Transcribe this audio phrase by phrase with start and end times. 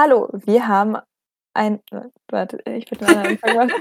[0.00, 0.96] Hallo, wir haben
[1.54, 1.80] ein.
[2.30, 3.72] Warte, ich würde mal anfangen.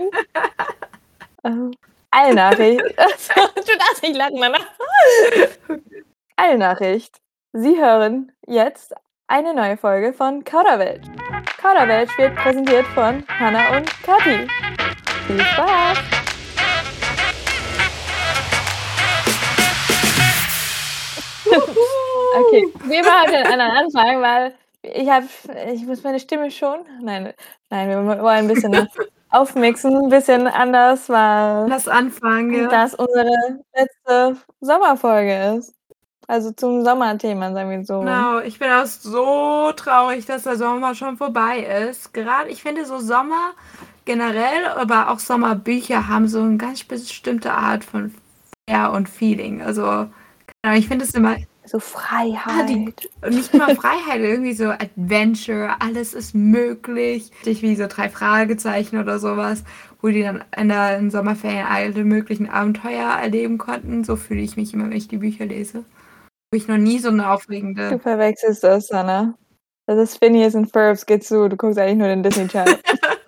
[1.44, 1.72] ähm,
[2.10, 2.82] Eilnachricht.
[2.88, 4.58] du darfst nicht lachen, Mama.
[6.36, 7.22] Eilnachricht.
[7.54, 8.96] Sie hören jetzt
[9.28, 11.06] eine neue Folge von Kauderwelsch.
[11.62, 14.48] Kauderwelsch wird präsentiert von Hanna und Kathi.
[15.28, 16.00] Viel Spaß!
[22.40, 25.26] okay, wir machen den anderen Anfang, weil ich habe,
[25.74, 26.80] ich muss meine Stimme schon.
[27.02, 27.34] Nein,
[27.70, 28.74] nein, wir wollen ein bisschen
[29.30, 32.68] aufmixen, ein bisschen anders, weil Lass anfangen, ja.
[32.68, 33.30] das unsere
[33.76, 35.74] letzte Sommerfolge ist.
[36.30, 38.00] Also zum Sommerthema, sagen wir so.
[38.02, 41.60] Genau, ich bin auch so traurig, dass der Sommer schon vorbei
[41.90, 42.14] ist.
[42.14, 43.54] Gerade, ich finde so Sommer
[44.04, 48.14] generell, aber auch Sommerbücher haben so eine ganz bestimmte Art von
[48.68, 49.62] Flair und Feeling.
[49.62, 50.08] Also,
[50.76, 51.38] ich finde es immer
[51.68, 52.38] so Freiheit.
[52.48, 52.94] Ah, die,
[53.30, 57.32] nicht mal Freiheit, irgendwie so Adventure, alles ist möglich.
[57.46, 59.64] Ich wie so drei Fragezeichen oder sowas,
[60.02, 64.04] wo die dann in den Sommerferien alle möglichen Abenteuer erleben konnten.
[64.04, 65.80] So fühle ich mich immer, wenn ich die Bücher lese.
[65.80, 67.90] Habe ich noch nie so eine aufregende.
[67.90, 69.36] Du verwechselst das, Anna.
[69.86, 71.48] Das ist Phineas und Ferbs geht zu.
[71.48, 72.78] Du guckst eigentlich nur den Disney Channel.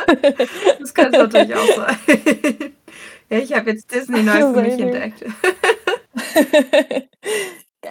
[0.79, 1.97] das könnte natürlich auch sein.
[3.29, 5.25] ja, ich habe jetzt Disney neu für mich entdeckt.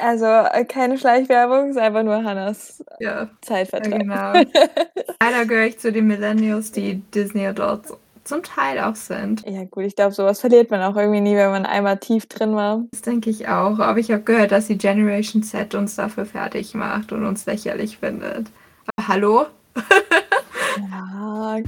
[0.01, 4.05] Also äh, keine Schleichwerbung, ist einfach nur Hannas ja, Zeitvertrag.
[4.05, 4.33] Ja, genau.
[5.21, 7.87] Leider gehöre ich zu den Millennials, die Disney dort
[8.29, 9.43] zum Teil auch sind.
[9.49, 12.55] Ja gut, ich glaube, sowas verliert man auch irgendwie nie, wenn man einmal tief drin
[12.55, 12.85] war.
[12.91, 13.79] Das denke ich auch.
[13.79, 17.99] Aber ich habe gehört, dass die Generation Z uns dafür fertig macht und uns lächerlich
[17.99, 18.49] findet.
[18.87, 19.47] Aber hallo?
[20.77, 21.59] ja,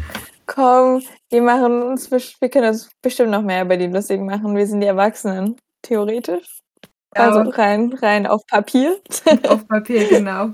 [0.47, 4.55] komm, wir machen uns, wir können uns bestimmt noch mehr über die lustigen machen.
[4.55, 6.60] Wir sind die Erwachsenen, theoretisch.
[7.13, 8.97] Also rein, rein auf Papier.
[9.49, 10.51] Auf Papier, genau.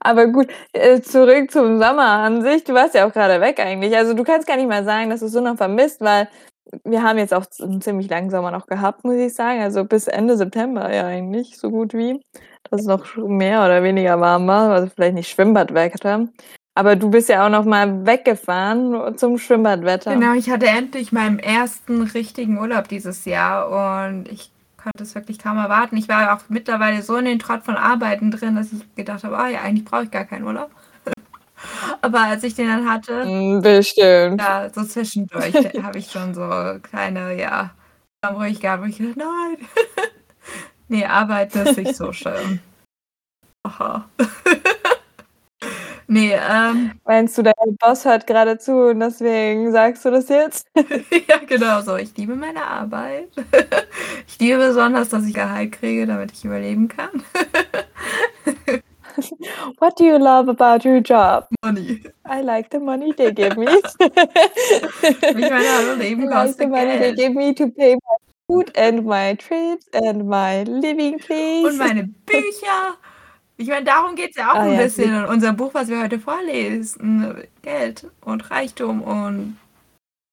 [0.00, 2.64] Aber gut, äh, zurück zum Sommer an sich.
[2.64, 3.96] Du warst ja auch gerade weg eigentlich.
[3.96, 6.28] Also du kannst gar nicht mal sagen, dass du es so noch vermisst, weil
[6.84, 9.60] wir haben jetzt auch einen ziemlich langen Sommer noch gehabt, muss ich sagen.
[9.60, 12.20] Also bis Ende September ja eigentlich so gut wie.
[12.70, 14.72] Dass es noch mehr oder weniger warm war.
[14.72, 16.28] Also vielleicht nicht Schwimmbadwetter.
[16.74, 20.14] Aber du bist ja auch noch mal weggefahren zum Schwimmbadwetter.
[20.14, 24.51] Genau, ich hatte endlich meinen ersten richtigen Urlaub dieses Jahr und ich
[24.82, 25.96] konnte es wirklich kaum erwarten.
[25.96, 29.36] Ich war auch mittlerweile so in den Trott von Arbeiten drin, dass ich gedacht habe,
[29.36, 30.70] oh ja, eigentlich brauche ich gar keinen Urlaub.
[32.02, 34.40] Aber als ich den dann hatte, hm, bestimmt.
[34.40, 37.70] Ja, so zwischendurch habe ich schon so kleine, ja,
[38.32, 39.68] wo ich gar, wo ich gedacht, nein.
[40.88, 42.60] nee, Arbeit ist nicht so schön.
[43.64, 44.08] Aha.
[46.06, 46.92] Nee, ähm.
[47.04, 50.66] Meinst du, dein Boss hört gerade zu und deswegen sagst du das jetzt?
[50.74, 51.96] ja, genau so.
[51.96, 53.28] Ich liebe meine Arbeit.
[54.26, 57.10] ich liebe besonders, dass ich Gehalt kriege, damit ich überleben kann.
[59.78, 61.46] What do you love about your job?
[61.62, 62.02] Money.
[62.24, 63.66] I like the money they give me.
[63.68, 67.00] ich meine, Leben kostet I like the money Geld.
[67.00, 68.16] they give me to pay my
[68.48, 71.64] food and my trips and my living place.
[71.64, 72.96] Und meine Bücher.
[73.62, 75.86] Ich meine, darum geht es ja auch ah, ein ja, bisschen in unserem Buch, was
[75.86, 77.44] wir heute vorlesen.
[77.62, 79.56] Geld und Reichtum und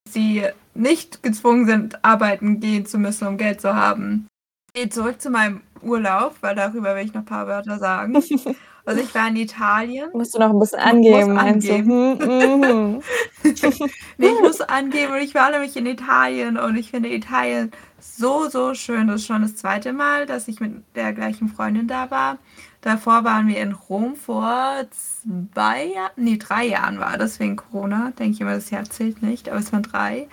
[0.08, 4.26] sie nicht gezwungen sind, arbeiten gehen zu müssen, um Geld zu haben.
[4.74, 8.20] Ich gehe zurück zu meinem Urlaub, weil darüber will ich noch ein paar Wörter sagen.
[8.86, 10.08] Also ich war in Italien.
[10.14, 12.18] Musst du noch ein bisschen angeben, meinst angeben.
[12.18, 12.26] du?
[12.26, 13.02] Hm, hm.
[14.16, 17.70] nee, ich muss angeben und ich war nämlich in Italien und ich finde Italien
[18.00, 19.06] so, so schön.
[19.06, 22.38] Das ist schon das zweite Mal, dass ich mit der gleichen Freundin da war.
[22.82, 28.12] Davor waren wir in Rom vor zwei Jahren, nee, drei Jahren war das wegen Corona.
[28.18, 30.28] Denke ich immer, das Jahr zählt nicht, aber es waren drei.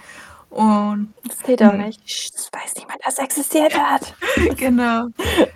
[0.50, 2.02] Und das zählt auch nicht.
[2.34, 4.16] Das weiß niemand, dass existiert hat.
[4.57, 5.09] genau.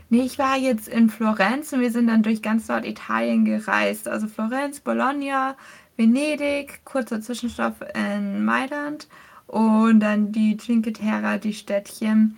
[0.10, 4.10] Nee, ich war jetzt in Florenz und wir sind dann durch ganz Norditalien gereist.
[4.10, 5.56] Also Florenz, Bologna,
[5.96, 9.08] Venedig, kurzer Zwischenstopp in Mailand
[9.48, 12.38] und dann die Cinque Terre, die Städtchen.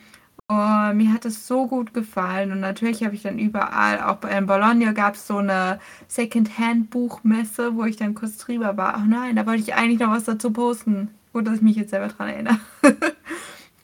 [0.55, 4.45] Oh, mir hat es so gut gefallen und natürlich habe ich dann überall, auch in
[4.45, 8.99] Bologna gab es so eine Secondhand-Buchmesse, wo ich dann kurz drüber war.
[8.99, 11.09] Oh nein, da wollte ich eigentlich noch was dazu posten.
[11.33, 12.59] Gut, dass ich mich jetzt selber dran erinnere.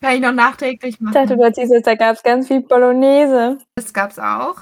[0.01, 1.15] Kann ich noch nachträglich machen.
[1.15, 3.57] Ich dachte, du erzählst da gab es ganz viel Bolognese.
[3.75, 4.57] Das gab es auch.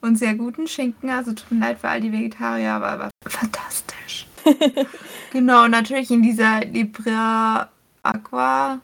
[0.00, 1.10] Und sehr guten Schinken.
[1.10, 4.26] Also tut mir leid für all die Vegetarier, aber war fantastisch.
[5.32, 7.68] genau, natürlich in dieser Libra
[8.02, 8.80] Aqua,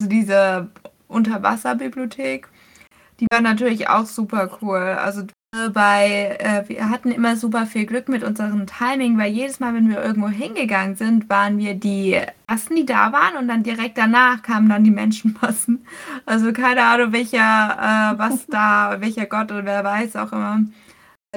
[0.00, 0.70] also diese
[1.08, 2.48] Unterwasserbibliothek.
[3.20, 4.78] Die war natürlich auch super cool.
[4.78, 5.22] Also
[5.72, 9.88] bei, äh, wir hatten immer super viel Glück mit unserem Timing, weil jedes Mal, wenn
[9.88, 14.42] wir irgendwo hingegangen sind, waren wir die ersten, die da waren und dann direkt danach
[14.42, 15.86] kamen dann die Menschenmassen.
[16.26, 20.60] Also keine Ahnung, welcher, äh, was da, welcher Gott oder wer weiß auch immer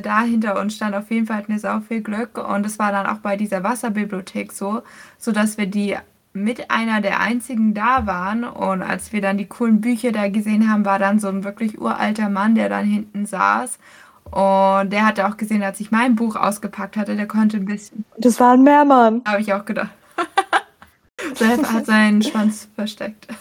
[0.02, 2.38] da hinter uns stand, auf jeden Fall hatten wir sau viel Glück.
[2.38, 4.82] Und es war dann auch bei dieser Wasserbibliothek so,
[5.18, 5.98] sodass wir die
[6.34, 8.44] mit einer der einzigen da waren.
[8.44, 11.80] Und als wir dann die coolen Bücher da gesehen haben, war dann so ein wirklich
[11.80, 13.80] uralter Mann, der dann hinten saß.
[14.26, 18.06] Und der hatte auch gesehen, als ich mein Buch ausgepackt hatte, der konnte ein bisschen.
[18.18, 19.24] Das war ein Meermann.
[19.26, 19.90] Habe ich auch gedacht.
[21.40, 23.28] der hat seinen Schwanz versteckt.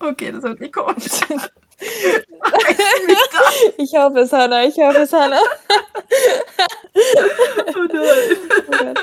[0.00, 1.20] Okay, das wird nicht komisch.
[3.76, 4.64] ich hoffe es, Hannah.
[4.64, 5.40] Ich hoffe es, Hannah.
[7.74, 8.94] oh nein.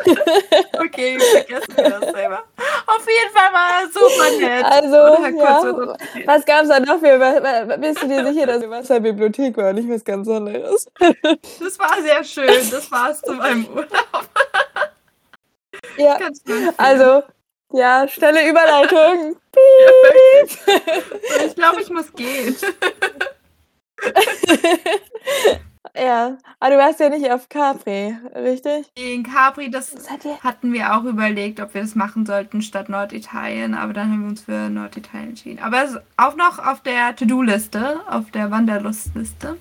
[0.80, 2.44] okay, vergessen wir das selber.
[2.86, 4.64] Auf jeden Fall war er super nett.
[4.64, 4.96] Also,
[5.38, 7.18] ja, was gab es da noch für?
[7.78, 9.72] Bist du dir sicher, dass die Wasserbibliothek war?
[9.72, 10.86] Nicht was ganz anderes.
[11.60, 12.70] das war sehr schön.
[12.70, 14.28] Das war es zu meinem Urlaub.
[15.96, 16.18] ja,
[16.76, 17.22] also
[17.72, 19.36] ja, schnelle Überleitung.
[21.46, 22.56] ich glaube, ich muss gehen.
[25.96, 28.90] ja, aber du warst ja nicht auf Capri, richtig?
[28.94, 29.94] In Capri, das
[30.42, 34.28] hatten wir auch überlegt, ob wir das machen sollten statt Norditalien, aber dann haben wir
[34.30, 35.62] uns für Norditalien entschieden.
[35.62, 39.56] Aber es ist auch noch auf der To-Do-Liste, auf der Wanderlustliste.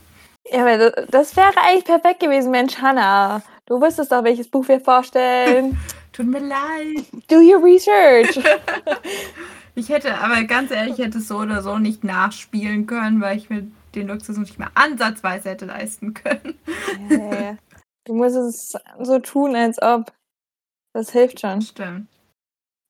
[0.52, 3.42] Ja, aber das wäre eigentlich perfekt gewesen, Mensch, Hannah.
[3.66, 5.78] Du wüsstest doch, welches Buch wir vorstellen.
[6.12, 7.06] Tut mir leid.
[7.28, 8.40] Do your research.
[9.76, 13.38] ich hätte, aber ganz ehrlich, ich hätte es so oder so nicht nachspielen können, weil
[13.38, 16.60] ich mir den Luxus nicht mehr ansatzweise hätte leisten können.
[17.10, 17.58] Ja.
[18.06, 20.12] Du musst es so tun, als ob.
[20.94, 21.62] Das hilft schon.
[21.62, 22.08] Stimmt.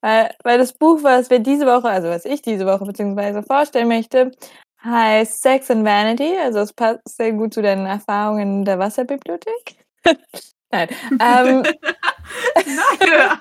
[0.01, 3.89] Weil, weil das Buch, was wir diese Woche, also was ich diese Woche beziehungsweise vorstellen
[3.89, 4.31] möchte,
[4.83, 6.37] heißt Sex and Vanity.
[6.37, 9.75] Also es passt sehr gut zu deinen Erfahrungen in der Wasserbibliothek.
[10.71, 10.87] Nein.
[11.19, 11.63] Ähm,
[12.63, 13.39] nein,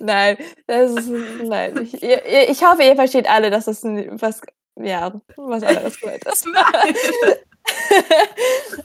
[0.00, 1.10] nein, das ist,
[1.42, 1.82] nein.
[1.82, 4.40] Ich, ich, hoffe, ihr versteht alle, dass das was,
[4.76, 6.46] ja, was anderes gemeint ist.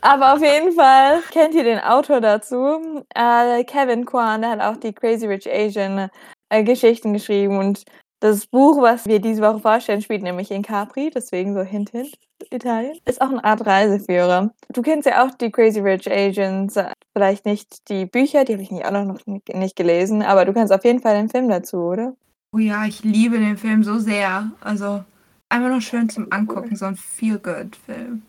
[0.01, 3.05] Aber auf jeden Fall kennt ihr den Autor dazu.
[3.13, 6.09] Äh, Kevin Kwan, der hat auch die Crazy Rich Asian
[6.49, 7.83] äh, Geschichten geschrieben und
[8.21, 12.17] das Buch, was wir diese Woche vorstellen, spielt nämlich in Capri, deswegen so hint, hint,
[12.51, 12.97] Italien.
[13.05, 14.53] Ist auch eine Art Reiseführer.
[14.69, 16.75] Du kennst ja auch die Crazy Rich Asians,
[17.13, 20.71] vielleicht nicht die Bücher, die habe ich nicht auch noch nicht gelesen, aber du kennst
[20.71, 22.13] auf jeden Fall den Film dazu, oder?
[22.53, 24.51] Oh ja, ich liebe den Film so sehr.
[24.61, 25.03] Also
[25.49, 28.21] einfach nur schön zum Angucken, so ein Feel-Good-Film.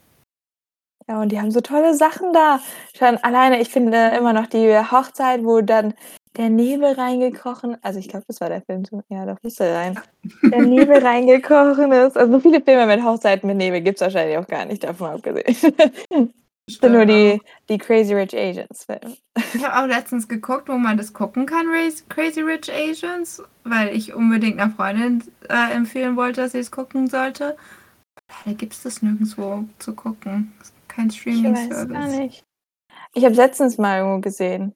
[1.09, 2.61] Ja, und die haben so tolle Sachen da.
[2.97, 5.95] Schon alleine, ich finde immer noch die Hochzeit, wo dann
[6.37, 10.01] der Nebel reingekrochen, also ich glaube, das war der Film, ja, da musste rein.
[10.43, 12.17] Der Nebel reingekrochen ist.
[12.17, 15.11] Also so viele Filme mit Hochzeiten mit Nebel gibt es wahrscheinlich auch gar nicht, davon
[15.11, 16.33] abgesehen.
[16.67, 19.17] Ich bin nur die, die Crazy Rich Asians Filme.
[19.53, 21.67] Ich habe auch letztens geguckt, wo man das gucken kann,
[22.09, 27.09] Crazy Rich Asians, weil ich unbedingt einer Freundin äh, empfehlen wollte, dass sie es gucken
[27.11, 27.57] sollte.
[28.45, 30.53] Da gibt es das nirgendwo zu gucken.
[30.87, 31.85] Kein Streaming-Service.
[31.85, 32.45] Ich weiß gar nicht.
[33.15, 34.73] Ich habe letztens mal irgendwo gesehen.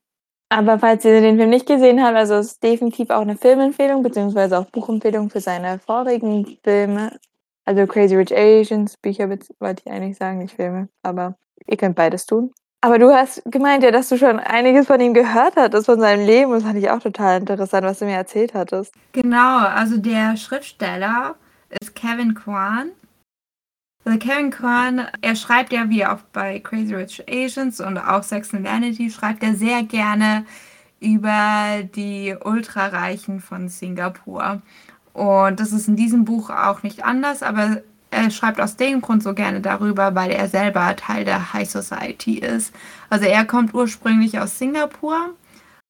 [0.48, 4.58] Aber falls ihr den Film nicht gesehen habt, also ist definitiv auch eine Filmempfehlung, beziehungsweise
[4.58, 7.18] auch Buchempfehlung für seine vorigen Filme.
[7.64, 12.26] Also Crazy Rich Asians, Bücher wollte ich eigentlich sagen, nicht Filme, aber ihr könnt beides
[12.26, 12.52] tun.
[12.80, 16.24] Aber du hast gemeint ja, dass du schon einiges von ihm gehört hattest, von seinem
[16.24, 16.52] Leben.
[16.52, 18.94] Das fand ich auch total interessant, was du mir erzählt hattest.
[19.12, 21.34] Genau, also der Schriftsteller
[21.80, 22.92] ist Kevin Kwan
[24.06, 28.54] also Kevin Kwan, er schreibt ja wie auch bei Crazy Rich Asians und auch Sex
[28.54, 30.46] and Vanity, schreibt er sehr gerne
[31.00, 34.62] über die Ultrareichen von Singapur.
[35.12, 37.82] Und das ist in diesem Buch auch nicht anders, aber
[38.12, 42.38] er schreibt aus dem Grund so gerne darüber, weil er selber Teil der High Society
[42.38, 42.72] ist.
[43.10, 45.34] Also er kommt ursprünglich aus Singapur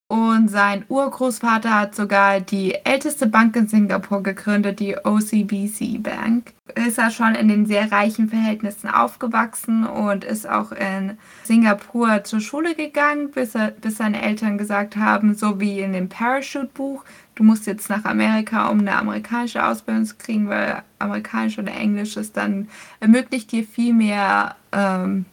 [0.09, 6.53] und sein Urgroßvater hat sogar die älteste Bank in Singapur gegründet, die OCBC Bank.
[6.77, 12.41] Ist er schon in den sehr reichen Verhältnissen aufgewachsen und ist auch in Singapur zur
[12.41, 17.43] Schule gegangen, bis, er, bis seine Eltern gesagt haben, so wie in dem Parachute-Buch, du
[17.43, 22.37] musst jetzt nach Amerika, um eine amerikanische Ausbildung zu kriegen, weil amerikanisch oder englisch ist
[22.37, 22.69] dann
[23.01, 25.25] ermöglicht dir viel mehr ähm,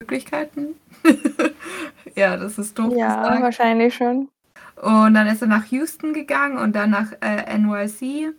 [0.00, 0.74] Möglichkeiten.
[2.14, 2.92] ja, das ist doof.
[2.96, 4.28] Ja, wahrscheinlich schon.
[4.76, 8.34] Und dann ist er nach Houston gegangen und dann nach äh, NYC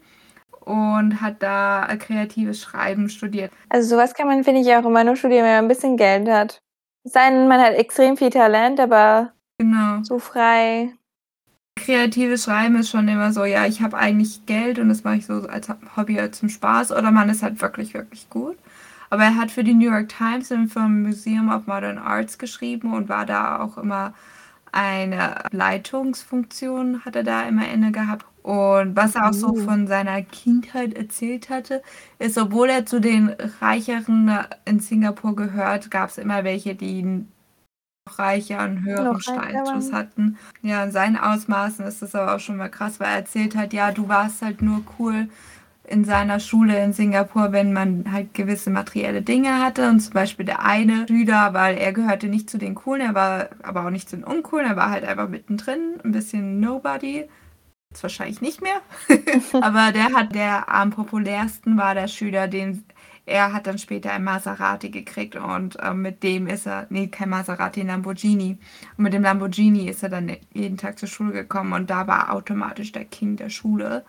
[0.61, 3.51] und hat da kreatives Schreiben studiert.
[3.69, 6.27] Also sowas kann man, finde ich, auch immer nur studieren, wenn man ein bisschen Geld
[6.29, 6.61] hat.
[7.03, 10.03] Sein, man hat extrem viel Talent, aber genau.
[10.03, 10.93] so frei.
[11.75, 15.25] Kreatives Schreiben ist schon immer so, ja, ich habe eigentlich Geld und das mache ich
[15.25, 18.57] so als Hobby zum Spaß oder man ist halt wirklich, wirklich gut.
[19.11, 22.93] Aber er hat für die New York Times und vom Museum of Modern Arts geschrieben
[22.93, 24.13] und war da auch immer
[24.71, 28.25] eine Leitungsfunktion, hat er da immer inne gehabt.
[28.41, 29.65] Und was er auch so Uh.
[29.65, 31.83] von seiner Kindheit erzählt hatte,
[32.19, 34.31] ist, obwohl er zu den Reicheren
[34.65, 40.37] in Singapur gehört, gab es immer welche, die noch reicher und höheren Status hatten.
[40.61, 43.73] Ja, in seinen Ausmaßen ist das aber auch schon mal krass, weil er erzählt hat,
[43.73, 45.27] ja, du warst halt nur cool
[45.91, 49.89] in seiner Schule in Singapur, wenn man halt gewisse materielle Dinge hatte.
[49.89, 53.49] Und zum Beispiel der eine Schüler, weil er gehörte nicht zu den Coolen, er war
[53.61, 57.25] aber auch nicht zu den Uncoolen, er war halt einfach mittendrin, ein bisschen Nobody.
[57.91, 58.81] Jetzt wahrscheinlich nicht mehr.
[59.61, 62.85] aber der hat der am populärsten war der Schüler, den
[63.25, 67.29] er hat dann später ein Maserati gekriegt und äh, mit dem ist er, nee, kein
[67.29, 68.57] Maserati, ein Lamborghini.
[68.97, 72.33] Und mit dem Lamborghini ist er dann jeden Tag zur Schule gekommen und da war
[72.33, 74.03] automatisch der King der Schule.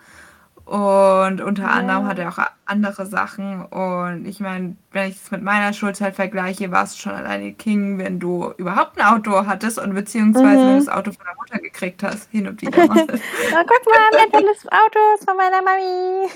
[0.65, 1.69] Und unter Ja.
[1.69, 3.65] anderem hat er auch andere Sachen.
[3.65, 7.97] Und ich meine, wenn ich es mit meiner Schulzeit vergleiche, warst du schon alleine King,
[7.97, 10.67] wenn du überhaupt ein Auto hattest und beziehungsweise Mhm.
[10.67, 13.05] wenn du das Auto von der Mutter gekriegt hast, hin und wieder mal.
[13.51, 16.29] Na, guck mal, ein tolles Auto ist von meiner Mami.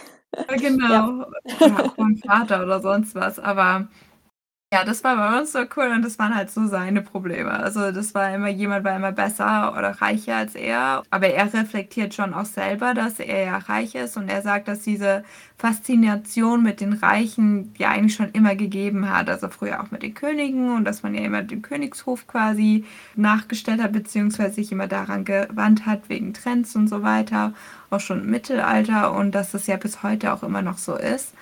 [0.49, 1.25] Ja, genau.
[1.61, 3.39] Oder auch vom Vater oder sonst was.
[3.39, 3.87] Aber
[4.73, 7.51] ja, das war bei uns so cool und das waren halt so seine Probleme.
[7.51, 11.03] Also das war immer, jemand war immer besser oder reicher als er.
[11.09, 14.81] Aber er reflektiert schon auch selber, dass er ja reich ist und er sagt, dass
[14.81, 15.23] diese
[15.57, 19.29] Faszination mit den Reichen ja eigentlich schon immer gegeben hat.
[19.29, 22.83] Also früher auch mit den Königen und dass man ja immer den Königshof quasi
[23.15, 27.53] nachgestellt hat, beziehungsweise sich immer daran gewandt hat wegen Trends und so weiter.
[27.89, 31.33] Auch schon im Mittelalter und dass das ja bis heute auch immer noch so ist.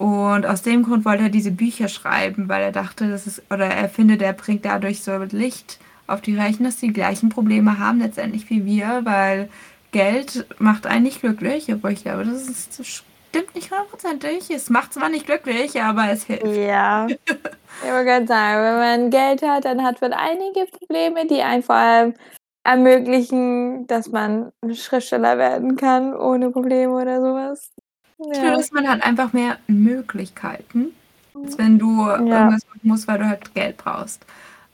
[0.00, 3.66] Und aus dem Grund wollte er diese Bücher schreiben, weil er dachte, das ist, oder
[3.66, 7.78] er findet, er bringt dadurch so Licht auf die Reichen, dass sie die gleichen Probleme
[7.78, 9.50] haben letztendlich wie wir, weil
[9.92, 14.48] Geld macht einen nicht glücklich, obwohl ich glaube, das, ist, das stimmt nicht hundertprozentig.
[14.48, 16.46] Es macht zwar nicht glücklich, aber es hilft.
[16.46, 17.06] Ja.
[17.82, 21.62] Ich wollte gerade sagen, wenn man Geld hat, dann hat man einige Probleme, die einen
[21.62, 22.14] vor allem
[22.64, 27.70] ermöglichen, dass man ein Schriftsteller werden kann, ohne Probleme oder sowas.
[28.34, 28.56] Ja.
[28.56, 30.88] dass man hat einfach mehr Möglichkeiten,
[31.34, 32.16] als wenn du Ja.
[32.18, 34.24] irgendwas machen musst, weil du halt Geld brauchst.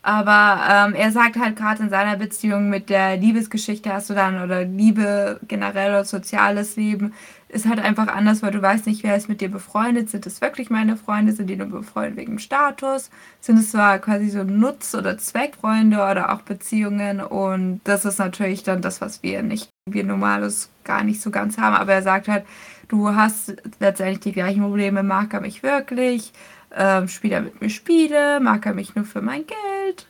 [0.02, 4.40] Aber ähm, er sagt halt gerade in seiner Beziehung mit der Liebesgeschichte hast du dann
[4.40, 7.12] oder Liebe generell oder soziales Leben
[7.48, 10.10] ist halt einfach anders, weil du weißt nicht, wer ist mit dir befreundet.
[10.10, 11.32] Sind es wirklich meine Freunde?
[11.32, 13.10] Sind die nur befreundet wegen Status?
[13.40, 17.20] Sind es zwar quasi so Nutz- oder Zweckfreunde oder auch Beziehungen?
[17.20, 21.58] Und das ist natürlich dann das, was wir nicht, wir Normales gar nicht so ganz
[21.58, 21.74] haben.
[21.76, 22.44] Aber er sagt halt,
[22.88, 26.32] du hast letztendlich die gleichen Probleme, mag er mich wirklich?
[26.74, 28.40] Ähm, spielt er mit mir Spiele?
[28.40, 30.06] Mag er mich nur für mein Geld?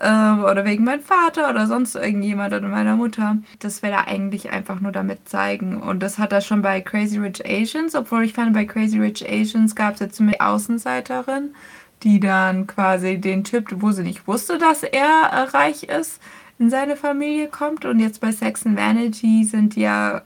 [0.00, 3.38] Ähm, oder wegen meinem Vater oder sonst irgendjemand oder meiner Mutter.
[3.60, 5.80] Das will er eigentlich einfach nur damit zeigen.
[5.80, 9.26] Und das hat er schon bei Crazy Rich Asians, obwohl ich fand, bei Crazy Rich
[9.28, 11.54] Asians gab es jetzt eine Außenseiterin,
[12.02, 16.20] die dann quasi den Typ, wo sie nicht wusste, dass er äh, reich ist,
[16.58, 17.84] in seine Familie kommt.
[17.84, 20.22] Und jetzt bei Sex and Vanity sind ja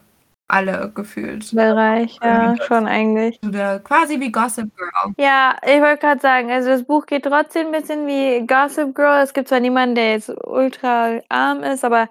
[0.50, 1.54] alle gefühlt.
[1.54, 3.38] Bereich, ja, schon eigentlich.
[3.46, 5.14] Oder quasi wie Gossip Girl.
[5.18, 9.22] Ja, ich wollte gerade sagen, also das Buch geht trotzdem ein bisschen wie Gossip Girl.
[9.22, 12.08] Es gibt zwar niemanden, der jetzt ultra arm ist, aber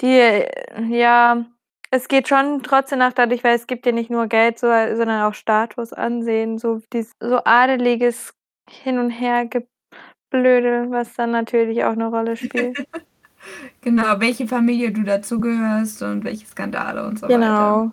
[0.00, 0.44] die,
[0.88, 1.44] ja,
[1.90, 5.22] es geht schon trotzdem nach dadurch, weil es gibt ja nicht nur Geld, so, sondern
[5.22, 8.34] auch Status, Ansehen, so dies, so adeliges
[8.68, 12.86] Hin und Her Geblödel, was dann natürlich auch eine Rolle spielt.
[13.80, 17.38] Genau, welche Familie du dazugehörst und welche Skandale und so weiter.
[17.38, 17.92] genau.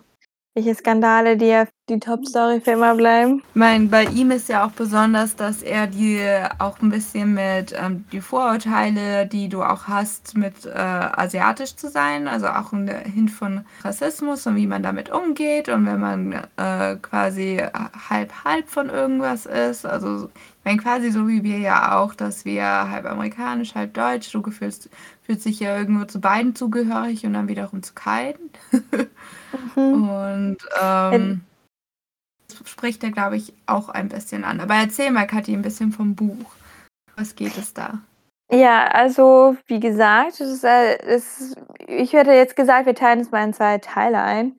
[0.54, 3.42] Welche Skandale, die ja die Top-Story für immer bleiben.
[3.50, 6.18] Ich meine, bei ihm ist ja auch besonders, dass er die
[6.58, 11.90] auch ein bisschen mit ähm, die Vorurteile, die du auch hast, mit äh, asiatisch zu
[11.90, 16.32] sein, also auch ein Hint von Rassismus und wie man damit umgeht und wenn man
[16.56, 17.62] äh, quasi
[18.08, 22.44] halb halb von irgendwas ist, also ich meine quasi so wie wir ja auch, dass
[22.44, 24.88] wir halb amerikanisch, halb deutsch, du gefühlst,
[25.26, 28.50] fühlst dich ja irgendwo zu beiden zugehörig und dann wiederum zu keinen.
[29.74, 30.08] Mhm.
[30.08, 31.42] Und ähm,
[32.48, 34.60] das spricht er, glaube ich, auch ein bisschen an.
[34.60, 36.52] Aber erzähl mal, Kathi, ein bisschen vom Buch.
[37.16, 38.00] Was geht es da?
[38.52, 41.56] Ja, also wie gesagt, es ist, äh, es,
[41.88, 44.56] ich hätte jetzt gesagt, wir teilen es mal in zwei Teile ein.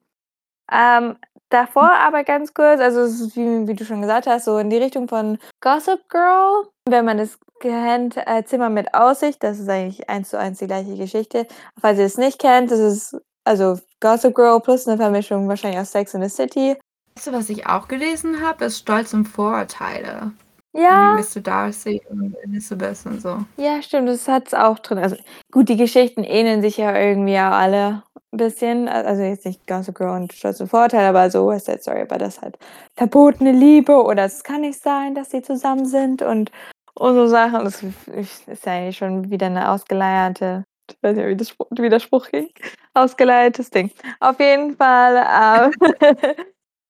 [0.69, 1.15] Ähm,
[1.49, 4.69] davor aber ganz kurz, also es ist wie, wie du schon gesagt hast, so in
[4.69, 6.67] die Richtung von Gossip Girl.
[6.85, 10.67] Wenn man das kennt, äh, Zimmer mit Aussicht, das ist eigentlich eins zu eins die
[10.67, 11.47] gleiche Geschichte.
[11.79, 15.91] Falls ihr es nicht kennt, das ist also Gossip Girl plus eine Vermischung wahrscheinlich aus
[15.91, 16.75] Sex in the City.
[17.15, 18.65] Weißt du, was ich auch gelesen habe?
[18.65, 20.33] Ist Stolz und Vorurteile.
[20.73, 21.41] Ja, Mr.
[21.41, 23.39] Darcy und Elizabeth und so.
[23.57, 24.99] Ja, stimmt, das hat's auch drin.
[24.99, 25.15] Also
[25.51, 28.87] gut, die Geschichten ähneln sich ja irgendwie auch alle ein bisschen.
[28.87, 32.01] Al- Also jetzt nicht Gossip Girl und Stolz und Vorteil, aber so West Side Story,
[32.01, 32.57] aber das halt
[32.95, 36.51] verbotene Liebe oder es kann nicht sein, dass sie zusammen sind und,
[36.95, 37.63] und so Sachen.
[37.65, 37.83] Das
[38.15, 42.27] ist ja eigentlich schon wieder eine ausgeleierte Ich weiß nicht, wie, das, wie der Spruch
[42.29, 42.49] ging.
[42.93, 43.91] Ausgeleitetes Ding.
[44.19, 45.71] Auf jeden Fall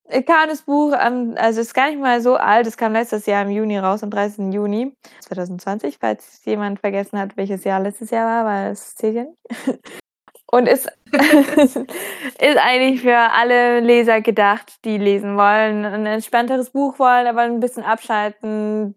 [0.10, 3.25] äh, kam das Buch, an, also ist gar nicht mal so alt, es kam letztes
[3.25, 4.53] Jahr im Juni raus, am 30.
[4.53, 9.24] Juni 2020, falls jemand vergessen hat, welches Jahr letztes Jahr war, weil es zählt ja
[9.24, 9.79] nicht.
[10.50, 17.27] Und ist, ist eigentlich für alle Leser gedacht, die lesen wollen, ein entspannteres Buch wollen,
[17.27, 18.96] aber ein bisschen abschalten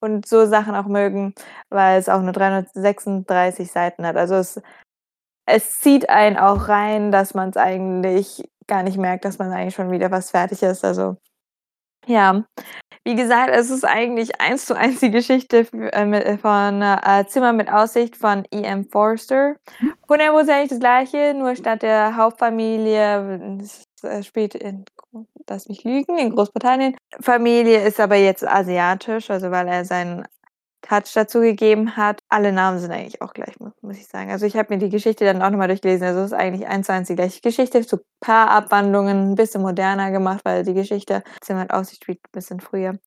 [0.00, 1.34] und so Sachen auch mögen,
[1.70, 4.16] weil es auch nur 336 Seiten hat.
[4.16, 4.60] Also es,
[5.46, 9.74] es zieht einen auch rein, dass man es eigentlich gar nicht merkt, dass man eigentlich
[9.74, 10.84] schon wieder was fertig ist.
[10.84, 11.16] Also
[12.06, 12.44] ja,
[13.08, 17.72] wie gesagt, es ist eigentlich eins zu eins die Geschichte äh, von äh, Zimmer mit
[17.72, 18.84] Aussicht von E.M.
[18.84, 19.56] Forster.
[20.06, 23.56] Von der ist eigentlich das gleiche, nur statt der Hauptfamilie,
[24.02, 24.84] das spielt in,
[25.48, 26.98] lass mich lügen, in Großbritannien.
[27.18, 30.28] Familie ist aber jetzt asiatisch, also weil er seinen
[30.82, 32.20] Touch dazu gegeben hat.
[32.28, 34.30] Alle Namen sind eigentlich auch gleich, muss ich sagen.
[34.30, 36.06] Also ich habe mir die Geschichte dann auch nochmal durchgelesen.
[36.06, 37.82] Also es ist eigentlich eins zu eins die gleiche Geschichte.
[37.82, 42.32] So ein paar Abwandlungen, ein bisschen moderner gemacht, weil die Geschichte mit Aussicht spielt ein
[42.32, 42.98] bisschen früher.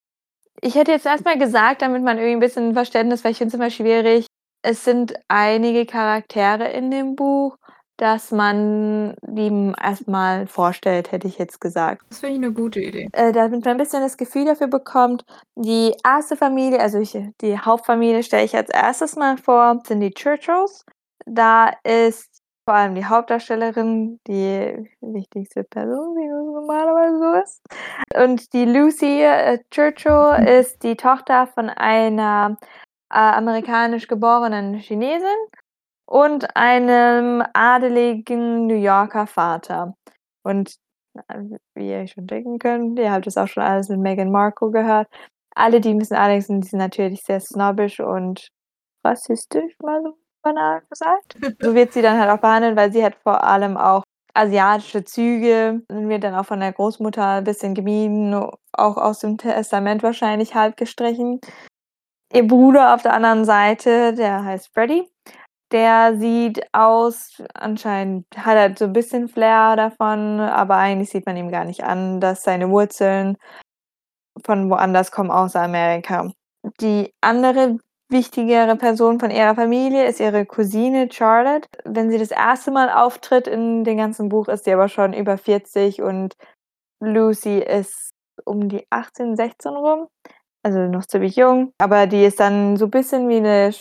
[0.62, 3.56] Ich hätte jetzt erstmal gesagt, damit man irgendwie ein bisschen Verständnis, weil ich finde es
[3.56, 4.28] immer schwierig.
[4.62, 7.58] Es sind einige Charaktere in dem Buch,
[8.02, 12.04] dass man die erstmal vorstellt, hätte ich jetzt gesagt.
[12.10, 13.08] Das finde ich eine gute Idee.
[13.14, 15.24] Äh, damit man ein bisschen das Gefühl dafür bekommt.
[15.56, 20.10] Die erste Familie, also ich, die Hauptfamilie stelle ich als erstes mal vor, sind die
[20.10, 20.84] Churchills.
[21.28, 27.62] Da ist vor allem die Hauptdarstellerin die wichtigste Person, wie es normalerweise so ist.
[28.16, 30.48] Und die Lucy äh, Churchill mhm.
[30.48, 32.58] ist die Tochter von einer
[33.14, 35.28] äh, amerikanisch geborenen Chinesin
[36.12, 39.96] und einem adeligen New Yorker Vater.
[40.44, 40.76] Und
[41.16, 41.40] äh,
[41.74, 45.08] wie ihr schon denken könnt, ihr habt das auch schon alles mit Meghan Markle gehört.
[45.56, 48.50] Alle, die ein bisschen adelig sind, sind natürlich sehr snobbisch und
[49.06, 51.38] rassistisch, mal so banal gesagt.
[51.62, 54.04] So wird sie dann halt auch behandelt, weil sie hat vor allem auch
[54.34, 58.34] asiatische Züge wird dann auch von der Großmutter ein bisschen gemieden,
[58.74, 61.40] auch aus dem Testament wahrscheinlich halb gestrichen.
[62.34, 65.06] Ihr Bruder auf der anderen Seite, der heißt Freddy,
[65.72, 71.38] der sieht aus, anscheinend hat er so ein bisschen Flair davon, aber eigentlich sieht man
[71.38, 73.38] ihm gar nicht an, dass seine Wurzeln
[74.46, 76.32] von woanders kommen, außer Amerika.
[76.80, 77.78] Die andere
[78.10, 81.68] wichtigere Person von ihrer Familie ist ihre Cousine Charlotte.
[81.86, 85.38] Wenn sie das erste Mal auftritt in dem ganzen Buch, ist sie aber schon über
[85.38, 86.36] 40 und
[87.00, 88.12] Lucy ist
[88.46, 90.08] um die 18, 16 rum
[90.64, 93.72] also noch ziemlich jung, aber die ist dann so ein bisschen wie eine,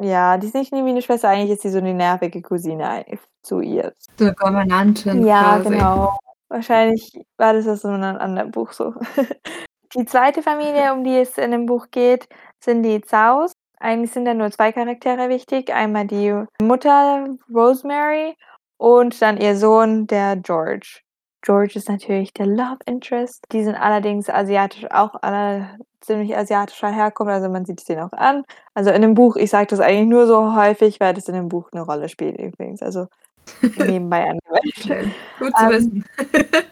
[0.00, 3.04] ja, die ist nicht wie eine Schwester, eigentlich ist sie so eine nervige Cousine
[3.42, 3.92] zu ihr.
[4.18, 5.26] So Gouvernantin.
[5.26, 5.70] Ja, quasi.
[5.70, 6.18] genau.
[6.48, 8.94] Wahrscheinlich war das so in einem anderen Buch so.
[9.96, 12.28] Die zweite Familie, um die es in dem Buch geht,
[12.60, 13.52] sind die Zaus.
[13.80, 15.74] Eigentlich sind da nur zwei Charaktere wichtig.
[15.74, 18.36] Einmal die Mutter Rosemary
[18.76, 21.00] und dann ihr Sohn, der George.
[21.42, 23.44] George ist natürlich der Love Interest.
[23.52, 28.12] Die sind allerdings asiatisch, auch alle ziemlich asiatischer Herkunft, also man sieht es denen auch
[28.12, 28.44] an.
[28.74, 31.48] Also in dem Buch, ich sage das eigentlich nur so häufig, weil das in dem
[31.48, 32.82] Buch eine Rolle spielt übrigens.
[32.82, 33.06] Also
[33.78, 35.14] nebenbei angewendet.
[35.38, 36.04] Gut zu wissen.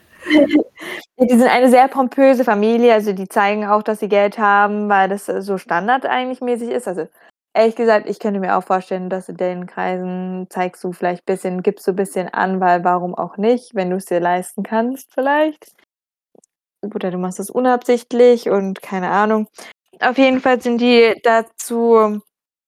[1.18, 5.08] die sind eine sehr pompöse Familie, also die zeigen auch, dass sie Geld haben, weil
[5.08, 6.88] das so Standard eigentlich mäßig ist.
[6.88, 7.08] Also
[7.54, 11.34] ehrlich gesagt, ich könnte mir auch vorstellen, dass in den Kreisen zeigst du vielleicht ein
[11.34, 14.62] bisschen, gibst du ein bisschen an, weil warum auch nicht, wenn du es dir leisten
[14.62, 15.72] kannst vielleicht.
[16.82, 19.48] Oder du machst es unabsichtlich und keine Ahnung.
[20.00, 22.20] Auf jeden Fall sind die dazu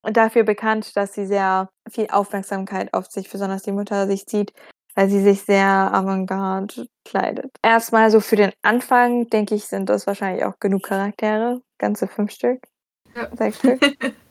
[0.02, 4.52] dafür bekannt, dass sie sehr viel Aufmerksamkeit auf sich, besonders die Mutter, sich zieht,
[4.96, 7.52] weil sie sich sehr avantgarde kleidet.
[7.62, 11.62] Erstmal so für den Anfang, denke ich, sind das wahrscheinlich auch genug Charaktere.
[11.78, 12.66] Ganze fünf Stück.
[13.14, 13.28] Ja.
[13.36, 13.80] Sechs Stück.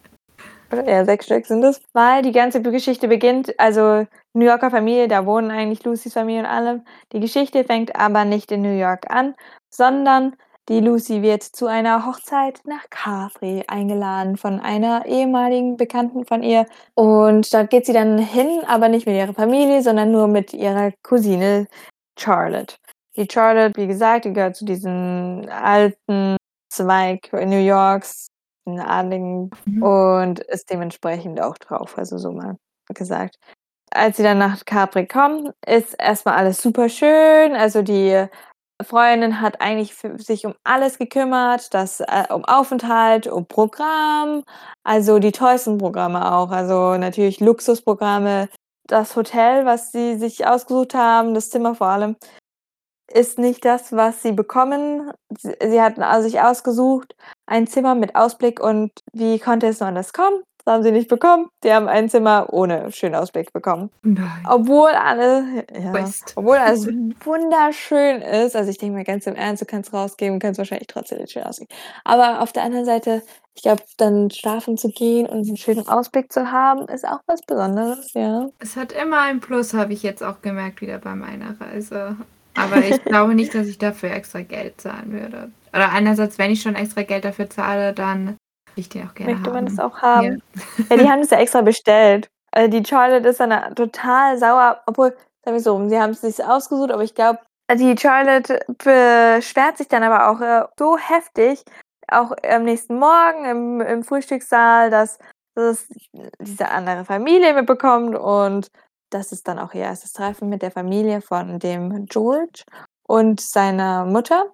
[0.72, 5.26] eher sechs Stück sind es, weil die ganze Geschichte beginnt, also New Yorker Familie, da
[5.26, 6.86] wohnen eigentlich Lucys Familie und allem.
[7.12, 9.36] Die Geschichte fängt aber nicht in New York an,
[9.70, 10.36] sondern
[10.70, 16.68] die Lucy wird zu einer Hochzeit nach Capri eingeladen von einer ehemaligen Bekannten von ihr.
[16.94, 20.92] Und dort geht sie dann hin, aber nicht mit ihrer Familie, sondern nur mit ihrer
[21.02, 21.66] Cousine
[22.20, 22.76] Charlotte.
[23.16, 26.38] Die Charlotte, wie gesagt, die gehört zu diesem alten
[26.72, 28.28] Zweig New Yorks,
[28.78, 29.82] Adligen mhm.
[29.82, 32.58] und ist dementsprechend auch drauf, also so mal
[32.94, 33.40] gesagt.
[33.92, 37.56] Als sie dann nach Capri kommen, ist erstmal alles super schön.
[37.56, 38.28] Also die
[38.84, 44.44] Freundin hat eigentlich sich um alles gekümmert, das äh, um Aufenthalt, um Programm,
[44.84, 48.50] also die tollsten Programme auch, also natürlich Luxusprogramme.
[48.88, 52.16] Das Hotel, was sie sich ausgesucht haben, das Zimmer vor allem,
[53.12, 55.12] ist nicht das, was sie bekommen.
[55.38, 57.16] Sie, hatten also sich ausgesucht,
[57.50, 60.44] ein Zimmer mit Ausblick und wie konnte es nur anders kommen?
[60.64, 61.48] Das haben sie nicht bekommen.
[61.64, 63.90] Die haben ein Zimmer ohne schönen Ausblick bekommen.
[64.04, 64.46] Nein.
[64.48, 65.94] Obwohl alle, ja,
[66.36, 66.86] obwohl alles
[67.24, 68.56] wunderschön ist.
[68.56, 71.28] Also ich denke mal ganz im Ernst, du kannst rausgehen und kannst wahrscheinlich trotzdem den
[71.28, 71.70] schönen Ausblick.
[72.04, 73.24] Aber auf der anderen Seite,
[73.56, 77.42] ich glaube, dann schlafen zu gehen und einen schönen Ausblick zu haben, ist auch was
[77.42, 78.50] Besonderes, ja.
[78.60, 82.18] Es hat immer ein Plus, habe ich jetzt auch gemerkt, wieder bei meiner Reise.
[82.54, 85.52] Aber ich glaube nicht, dass ich dafür extra Geld zahlen würde.
[85.74, 88.38] Oder einerseits, wenn ich schon extra Geld dafür zahle, dann will
[88.76, 89.76] ich den auch gerne Möchte man haben.
[89.76, 90.42] das auch haben?
[90.56, 90.86] Ja.
[90.90, 92.30] Ja, die haben es ja extra bestellt.
[92.52, 96.44] Also die Charlotte ist dann total sauer, obwohl, sagen wir so, sie haben es sich
[96.44, 97.40] ausgesucht, aber ich glaube,
[97.72, 101.64] die Charlotte beschwert sich dann aber auch äh, so heftig,
[102.08, 105.20] auch am nächsten Morgen im, im Frühstückssaal, dass,
[105.56, 105.88] dass
[106.40, 108.72] diese andere Familie mitbekommt und
[109.12, 112.64] das ist dann auch ihr erstes Treffen mit der Familie von dem George
[113.08, 114.46] und seiner Mutter,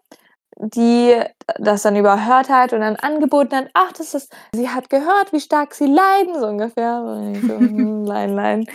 [0.57, 1.19] die
[1.59, 5.39] das dann überhört hat und dann angeboten hat, ach, das ist, sie hat gehört, wie
[5.39, 7.01] stark sie leiden, so ungefähr.
[7.41, 8.65] So, hm, nein, nein.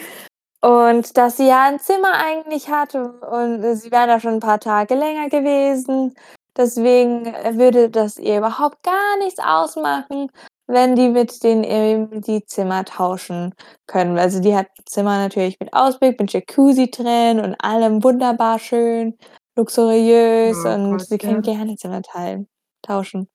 [0.63, 4.61] Und dass sie ja ein Zimmer eigentlich hat und sie wären da schon ein paar
[4.61, 6.15] Tage länger gewesen.
[6.57, 7.25] Deswegen
[7.57, 10.31] würde das ihr überhaupt gar nichts ausmachen,
[10.67, 13.55] wenn die mit denen eben die Zimmer tauschen
[13.87, 14.19] können.
[14.19, 19.17] Also die hat Zimmer natürlich mit Ausblick, mit Jacuzzi drin und allem wunderbar schön,
[19.61, 21.55] luxuriös Oh und Gott, sie können ja.
[21.55, 22.49] gerne Zimmer teilen,
[22.83, 23.29] tauschen.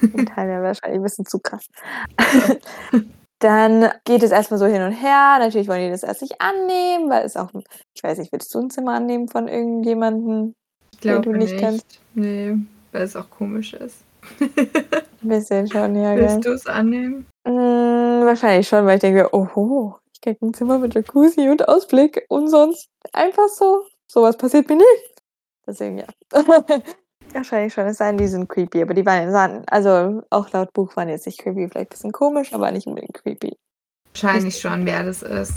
[0.00, 1.68] Den Teil wäre wahrscheinlich ein bisschen zu krass.
[3.40, 5.36] Dann geht es erstmal so hin und her.
[5.38, 7.50] Natürlich wollen die das erst nicht annehmen, weil es auch,
[7.94, 10.54] ich weiß nicht, würdest du ein Zimmer annehmen von irgendjemandem?
[11.02, 11.58] Den du nicht nicht.
[11.58, 12.00] kennst?
[12.14, 12.56] Nee,
[12.92, 13.98] weil es auch komisch ist.
[14.40, 16.16] Ein bisschen schon, ja?
[16.16, 17.26] Willst du es annehmen?
[17.44, 22.24] Mm, wahrscheinlich schon, weil ich denke, oho, ich krieg ein Zimmer mit Jacuzzi und Ausblick
[22.28, 23.84] und sonst einfach so.
[24.06, 25.13] Sowas passiert mir nicht.
[25.66, 26.06] Deswegen ja.
[27.32, 30.72] wahrscheinlich schon, es sei denn, die sind creepy, aber die waren, sahen, also auch laut
[30.72, 33.56] Buch waren jetzt nicht creepy, vielleicht ein bisschen komisch, aber nicht unbedingt creepy.
[34.12, 35.54] Wahrscheinlich schon, wer das ist.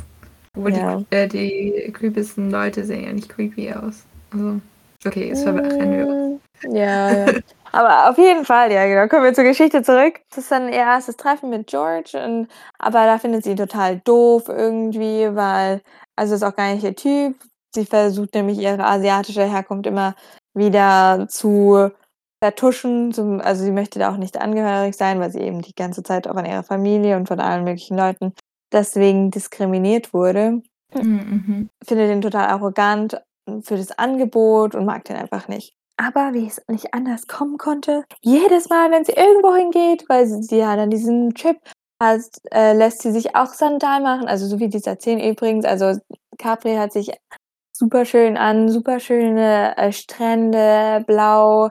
[0.55, 0.97] Obwohl Ja.
[1.11, 4.03] die, äh, die creepiesten Leute sehen ja nicht creepy aus.
[4.33, 4.59] Also,
[5.05, 6.41] okay, jetzt wir uns.
[6.63, 7.33] Mm, Ja, ja.
[7.71, 9.07] Aber auf jeden Fall, ja, genau.
[9.07, 10.19] Kommen wir zur Geschichte zurück.
[10.29, 12.47] Das ist dann ihr erstes Treffen mit George, und,
[12.79, 15.81] aber da findet sie ihn total doof irgendwie, weil,
[16.15, 17.35] also ist auch gar nicht ihr Typ.
[17.77, 20.15] Sie versucht nämlich ihre asiatische Herkunft immer
[20.55, 21.91] wieder zu
[22.43, 23.13] vertuschen.
[23.13, 26.27] Zum, also sie möchte da auch nicht angehörig sein, weil sie eben die ganze Zeit
[26.27, 28.33] auch von ihrer Familie und von allen möglichen Leuten
[28.73, 30.63] deswegen diskriminiert wurde.
[30.95, 31.69] Mhm.
[31.85, 33.21] Findet ihn total arrogant
[33.61, 35.75] für das Angebot und mag den einfach nicht.
[35.97, 40.41] Aber wie es nicht anders kommen konnte, jedes Mal, wenn sie irgendwo hingeht, weil sie,
[40.41, 41.57] sie ja dann diesen Trip
[42.01, 45.65] hat, äh, lässt sie sich auch Sandal machen, also so wie die erzählen übrigens.
[45.65, 45.99] Also
[46.37, 47.11] Capri hat sich
[47.77, 51.69] super schön an, super schöne äh, Strände, blau,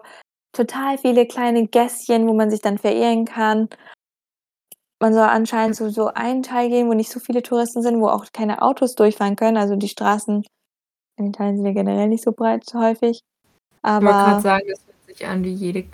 [0.53, 3.69] total viele kleine Gässchen, wo man sich dann verehren kann.
[5.01, 8.09] Man soll anscheinend zu so einen Teil gehen, wo nicht so viele Touristen sind, wo
[8.09, 9.59] auch keine Autos durchfahren können.
[9.59, 10.45] Also die Straßen
[11.19, 13.21] in Italien sind ja generell nicht so breit häufig.
[13.21, 15.85] Ich wollte gerade Aber, sagen, das hört sich an wie jede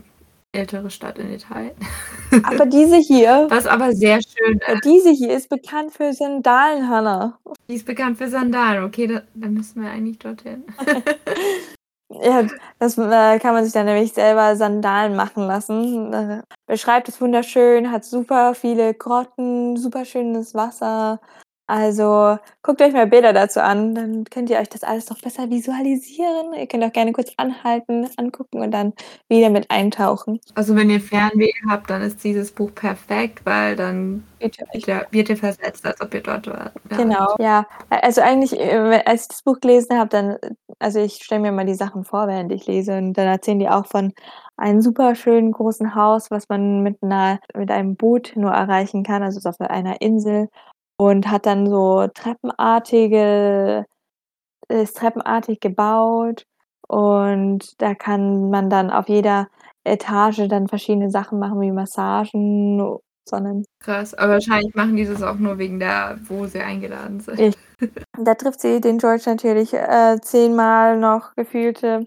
[0.52, 1.72] ältere Stadt in Italien.
[2.44, 4.84] aber diese hier, Was aber sehr schön ist.
[4.84, 7.38] diese hier ist bekannt für Sandalen, Hannah.
[7.68, 8.84] Die ist bekannt für Sandalen.
[8.84, 10.64] Okay, da, dann müssen wir eigentlich dorthin.
[12.22, 12.46] Ja,
[12.78, 16.42] das äh, kann man sich dann nämlich selber Sandalen machen lassen.
[16.66, 21.22] Beschreibt es wunderschön, hat super viele Grotten, super schönes Wasser.
[21.66, 25.48] Also guckt euch mal Bilder dazu an, dann könnt ihr euch das alles noch besser
[25.48, 26.52] visualisieren.
[26.54, 28.92] Ihr könnt auch gerne kurz anhalten, angucken und dann
[29.28, 30.40] wieder mit eintauchen.
[30.54, 35.28] Also wenn ihr Fernweh habt, dann ist dieses Buch perfekt, weil dann wird ihr, wird
[35.30, 36.72] ihr versetzt, als ob ihr dort wart.
[36.90, 36.96] Ja.
[36.96, 37.66] Genau, ja.
[37.88, 40.36] Also eigentlich, äh, als ich das Buch gelesen habe, dann,
[40.80, 43.68] also ich stelle mir mal die Sachen vor, während ich lese und dann erzählen die
[43.68, 44.12] auch von
[44.56, 49.22] einem super schönen großen Haus, was man mit einer, mit einem Boot nur erreichen kann,
[49.22, 50.48] also auf einer Insel
[51.10, 53.84] und hat dann so treppenartige,
[54.68, 56.44] ist treppenartig gebaut
[56.88, 59.48] und da kann man dann auf jeder
[59.84, 65.36] Etage dann verschiedene Sachen machen, wie Massagen, sondern Krass, aber wahrscheinlich machen die das auch
[65.36, 67.38] nur wegen der, wo sie eingeladen sind.
[67.40, 67.56] Ich-
[68.18, 72.04] Da trifft sie den George natürlich äh, zehnmal noch gefühlte.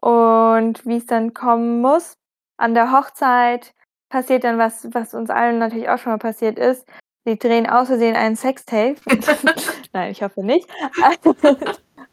[0.00, 2.12] Und wie es dann kommen muss,
[2.58, 3.72] an der Hochzeit
[4.10, 6.86] passiert dann was, was uns allen natürlich auch schon mal passiert ist.
[7.26, 8.94] Sie drehen aus Versehen einen Sextape.
[9.92, 10.68] Nein, ich hoffe nicht.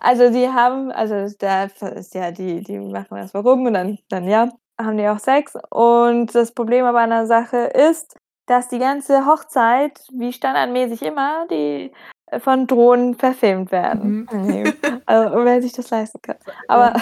[0.05, 4.27] Also sie haben, also da ist ja, die, die machen das warum und dann, dann
[4.27, 5.53] ja, haben die auch Sex.
[5.69, 11.47] Und das Problem aber an der Sache ist, dass die ganze Hochzeit, wie standardmäßig immer,
[11.49, 11.93] die
[12.25, 14.27] äh, von Drohnen verfilmt werden.
[14.33, 14.73] Nee,
[15.05, 16.35] also, wer sich das leisten kann.
[16.67, 16.99] Aber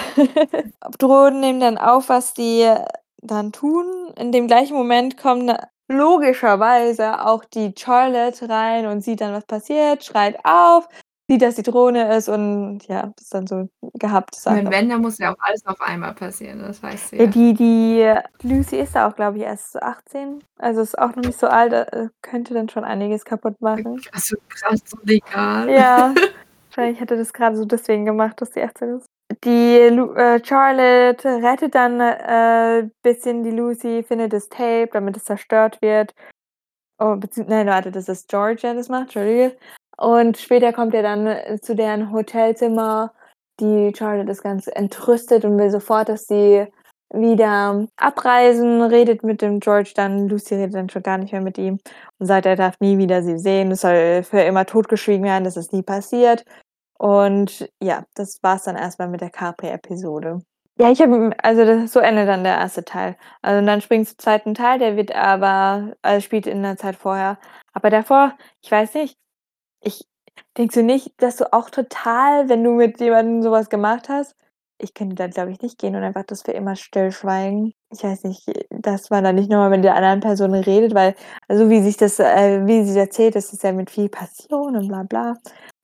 [0.99, 2.71] Drohnen nehmen dann auf, was die
[3.17, 4.13] dann tun.
[4.15, 5.57] In dem gleichen Moment kommen
[5.91, 10.87] logischerweise auch die Charlotte rein und sieht dann, was passiert, schreit auf,
[11.29, 14.35] sieht, dass die Drohne ist und ja, das dann so gehabt.
[14.45, 17.53] Meine, wenn, dann muss ja auch alles auf einmal passieren, das weißt du Ja, die
[17.53, 20.43] die Lucy ist da auch, glaube ich, erst 18.
[20.57, 24.01] Also, ist auch noch nicht so alt, äh, könnte dann schon einiges kaputt machen.
[24.11, 25.69] Also, krass legal.
[25.69, 26.13] Ja,
[26.69, 29.10] wahrscheinlich er das grade so deswegen gemacht, dass sie 18 ist.
[29.43, 35.81] Die äh, Charlotte rettet dann, äh, bisschen die Lucy, findet das Tape, damit es zerstört
[35.81, 36.13] wird.
[36.99, 39.57] Oh, nein, warte, das ist George, der das macht, Entschuldige.
[39.97, 43.13] Und später kommt er dann zu deren Hotelzimmer.
[43.59, 46.67] Die Charlotte ist ganz entrüstet und will sofort, dass sie
[47.13, 50.29] wieder abreisen, redet mit dem George dann.
[50.29, 51.79] Lucy redet dann schon gar nicht mehr mit ihm
[52.19, 53.71] und sagt, er darf nie wieder sie sehen.
[53.71, 56.45] Es soll für immer totgeschwiegen werden, das ist nie passiert.
[57.01, 60.43] Und ja, das war's dann erst mal mit der Capri-Episode.
[60.77, 63.17] Ja, ich habe also das so endet dann der erste Teil.
[63.41, 66.95] Also und dann springt's zum zweiten Teil, der wird aber also spielt in der Zeit
[66.95, 67.39] vorher.
[67.73, 69.17] Aber davor, ich weiß nicht,
[69.81, 70.05] ich
[70.57, 74.35] denkst du nicht, dass du auch total, wenn du mit jemandem so was gemacht hast
[74.81, 77.73] ich könnte da, glaube ich, nicht gehen und einfach das für immer stillschweigen.
[77.91, 81.15] Ich weiß nicht, dass man da nicht noch mal mit der anderen Person redet, weil
[81.47, 84.87] also wie sich das äh, wie sie erzählt, das ist ja mit viel Passion und
[84.87, 85.35] bla bla,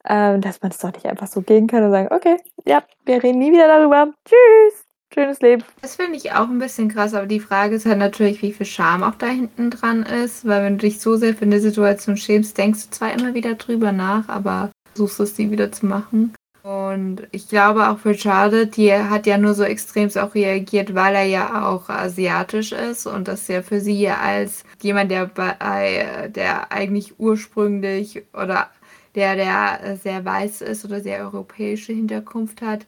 [0.09, 3.21] ähm, dass man das doch nicht einfach so gehen kann und sagen: „Okay, ja, wir
[3.23, 4.13] reden nie wieder darüber.
[4.25, 7.99] Tschüss, schönes Leben.“ Das finde ich auch 'n bisschen krass, aber die Frage ist halt
[7.99, 11.33] natürlich, wie viel Scham auch da hinten dran ist, weil wenn du dich so sehr
[11.35, 15.51] für 'ne Situation schämst, denkst du zwar immer wieder drüber nach, aber versuchst es nie
[15.51, 16.33] wieder zu machen.
[16.63, 21.15] Und ich glaube auch für Charlotte, die hat ja nur so extremst auch reagiert, weil
[21.15, 26.69] er ja auch asiatisch ist und das ja für sie als jemand, der bei der
[26.73, 28.69] eigentlich ursprünglich oder
[29.15, 32.85] der der sehr weiß ist oder sehr europäische Hinterkunft hat,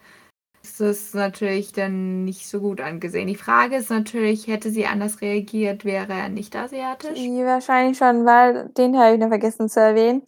[0.62, 3.28] ist das natürlich dann nicht so gut angesehen.
[3.28, 7.18] Die Frage ist natürlich, hätte sie anders reagiert, wäre er nicht asiatisch?
[7.20, 10.24] Wahrscheinlich schon, weil den habe ich noch vergessen zu erwähnen.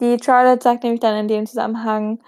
[0.00, 2.20] Die Charlotte sagt nämlich dann in dem Zusammenhang: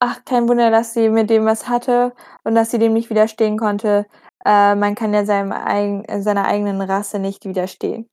[0.00, 2.12] Ach, kein Wunder, dass sie mit dem was hatte
[2.44, 4.06] und dass sie dem nicht widerstehen konnte.
[4.44, 8.08] Äh, man kann ja seinem eigen seiner eigenen Rasse nicht widerstehen.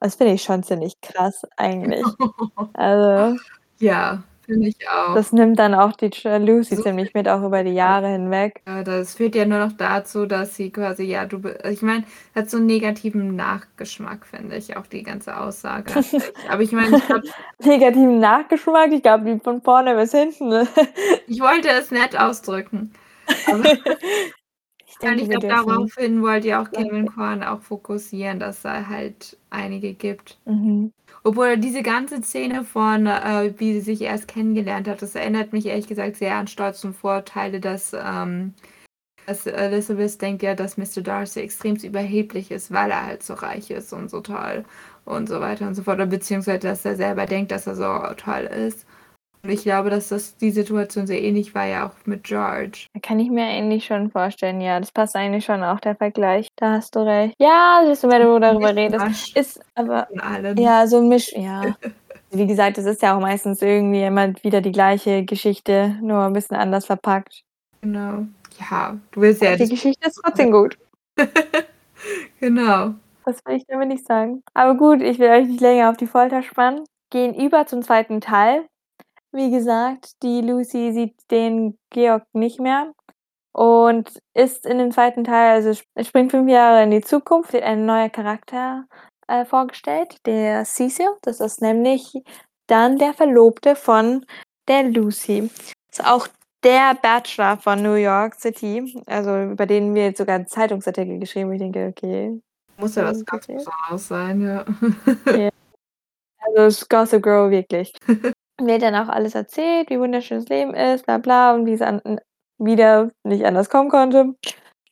[0.00, 2.04] Das finde ich schon ziemlich krass eigentlich.
[2.74, 3.38] Also
[3.82, 5.14] Ja, finde ich auch.
[5.16, 8.62] das nimmt dann auch die Lucy So ziemlich mit, auch über die Jahre hinweg.
[8.64, 12.48] Ja, das führt ja nur noch dazu, dass sie quasi ja, du ich meine, hat
[12.48, 15.92] so 'n negativen Nachgeschmack, finde ich, auch die ganze Aussage.
[16.48, 17.26] Aber ich meine, ich glaube
[17.64, 18.92] Negativen Nachgeschmack?
[18.92, 20.68] Ich glaube, die von vorne bis hinten?
[21.26, 22.92] Ich wollte es nett ausdrücken.
[23.50, 23.64] Aber
[24.86, 27.06] Ich denke, ich glaube, daraufhin wollte ja auch Kevin.
[27.06, 30.38] Kwan auch fokussieren, dass da halt einige gibt.
[30.44, 30.92] Mhm.
[31.24, 35.66] Obwohl diese ganze Szene von, äh, wie sie sich erst kennengelernt hat, das erinnert mich
[35.66, 38.54] ehrlich gesagt sehr an Stolz und Vorteile, dass, ähm
[39.26, 41.02] dass Elizabeth denkt ja, dass Mr.
[41.02, 44.64] Darcy extremst überheblich ist, weil er halt so reich ist und so toll
[45.04, 45.98] und so weiter und so fort.
[46.10, 48.86] Beziehungsweise, dass er selber denkt, dass er so toll ist.
[49.44, 52.86] Und ich glaube, dass das die Situation sehr ähnlich war ja auch mit George.
[53.02, 56.46] Kann ich mir eigentlich schon vorstellen, ja, das passt eigentlich schon auch, der Vergleich.
[56.56, 57.34] Da hast du recht.
[57.40, 59.36] Ja, siehst du, wenn du darüber redest.
[59.36, 60.06] Ist aber
[60.56, 61.74] ja, so 'n Misch ja.
[62.30, 66.32] Wie gesagt, das ist ja auch meistens irgendwie immer wieder die gleiche Geschichte, nur 'n
[66.32, 67.42] bisschen anders verpackt.
[67.82, 68.26] Genau.
[68.70, 70.78] Ja, du willst ja die Geschichte ist trotzdem gut.
[72.40, 72.94] Genau.
[73.24, 74.42] Das will ich damit nicht sagen.
[74.54, 76.84] Aber gut, ich will euch nicht länger auf die Folter spannen.
[77.10, 78.66] Gehen über zum zweiten Teil.
[79.34, 82.92] Wie gesagt, die Lucy sieht den Georg nicht mehr
[83.52, 87.86] und ist in dem zweiten Teil also, springt 5 Jahre in die Zukunft, wird ein
[87.86, 88.86] neuer Charakter,
[89.28, 91.08] äh, vorgestellt, der Cecil.
[91.22, 92.12] Das ist nämlich
[92.68, 94.26] dann der Verlobte von
[94.68, 95.50] der Lucy.
[95.92, 96.28] Ist auch
[96.64, 101.54] der Bachelor von New York City, also, über den wird sogar 'n Zeitungsartikel geschrieben, wo
[101.54, 102.40] ich denke: „Okay,
[102.78, 104.64] Muss ja das was ganz passiert?“ Besonderes sein, ja.
[105.32, 105.50] Ja.
[106.40, 107.92] Also, ist Gossip Girl wirklich.
[108.60, 111.82] Wird dann auch alles erzählt, wie wunderschön das Leben ist, bla bla und wie es
[111.82, 112.00] an
[112.58, 114.34] wieder nicht anders kommen konnte.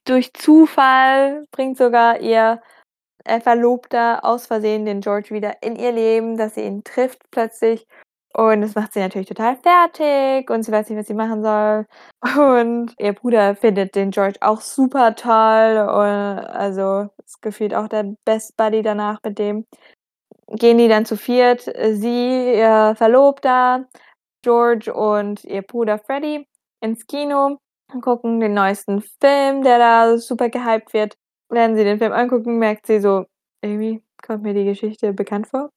[0.06, 2.60] Durch Zufall bringt sogar ihr,
[3.42, 7.86] Verlobter aus Versehen den George wieder in ihr Leben, dass sie ihn trifft plötzlich.
[8.34, 11.86] Und das macht sie natürlich total fertig und sie weiß nicht, was sie machen soll.
[12.38, 18.14] Und ihr Bruder findet den George auch super toll, äh, also, ist gefühlt auch der
[18.24, 19.66] Best Buddy danach mit dem.
[20.52, 23.86] Gehen die dann zu viert, äh, sie, ihr Verlobter,
[24.42, 26.46] George und ihr Bruder Freddie
[26.82, 27.58] ins Kino
[27.92, 31.14] und gucken den neuesten Film, der da super gehypt wird.
[31.50, 33.26] Während sie den Film angucken, merkt sie so:
[33.62, 35.70] „Irgendwie kommt mir die Geschichte bekannt vor.“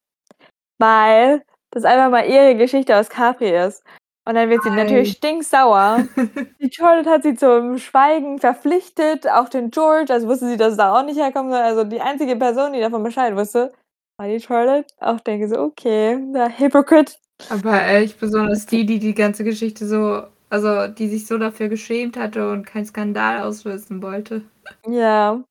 [0.79, 3.83] Weil das einfach mal ihre Geschichte aus Capri ist.
[4.27, 5.15] Und dann wird sie natürlich Nein.
[5.17, 6.05] stinksauer.
[6.61, 10.77] Die Charlotte hat sie zum Schweigen verpflichtet, auch den George, also, wusste sie, dass es
[10.77, 11.61] da auch nicht herkommen soll.
[11.61, 13.73] Also, die einzige Person, die davon Bescheid wusste,
[14.21, 17.13] die Charlotte auch denke so: „Okay, der Hypocrite.“
[17.49, 22.15] Aber echt besonders die, die die ganze Geschichte so also, die sich so dafür geschämt
[22.15, 24.43] hatte und keinen Skandal auslösen wollte.
[24.87, 25.43] Ja.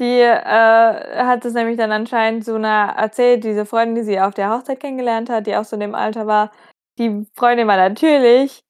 [0.00, 4.34] Die, äh, hat es nämlich dann anscheinend so 'ner erzählt, diese Freundin, die sie auf
[4.34, 6.52] der Hochzeit kennengelernt hat, die auch so in dem Alter war.
[6.98, 8.64] Die Freundin war natürlich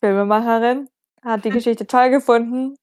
[0.00, 0.88] Filmemacherin,
[1.24, 2.76] hat die Geschichte toll gefunden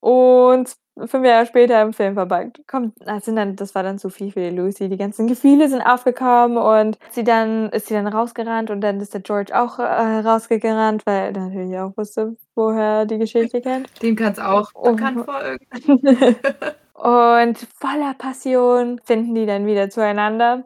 [0.00, 0.74] und
[1.06, 2.66] 5 Jahre später im Film verpackt.
[2.66, 4.88] Kommt das sind dann das war dann zu viel für die Lucy.
[4.88, 9.14] Die ganzen Gefühle sind aufgekommen und sie dann ist sie dann rausgerannt und dann ist
[9.14, 13.90] der George auch, äh, rausgerannt, weil der natürlich auch wusste, woher die Geschichte kennt.
[14.02, 16.36] Dem kam's auch Und bekannt vor irgendwie.
[16.94, 20.64] und voller Passion finden die dann wieder zueinander,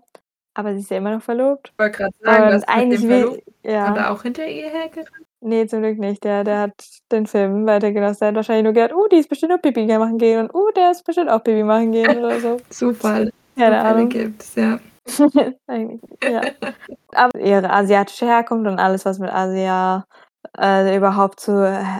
[0.55, 1.73] aber sie ist ja immer noch verlobt.
[1.79, 3.95] Wollte grad sagen, Und was mit eigentlich dem will ja.
[3.95, 5.27] Er auch hinter ihr hergerannt?
[5.45, 6.23] Ne, zum Glück nicht.
[6.23, 6.73] Der der hat
[7.11, 8.19] den Film weiter genossen.
[8.21, 10.71] Der hat wahrscheinlich nur gedacht: „Oh, die ist bestimmt auch Pipi machen gehen und, oh,
[10.77, 12.59] der ist bestimmt auch Pipi machen gehen“ oder so.
[12.71, 13.31] Zufall.
[13.57, 14.09] Keine Zufälle Ahnung.
[14.09, 14.79] gibt's, ja.
[15.67, 16.43] Eigentlich, ja.
[17.15, 20.05] Aber ihre asiatische Herkunft und alles, was mit Asia,
[20.59, 21.53] äh, überhaupt so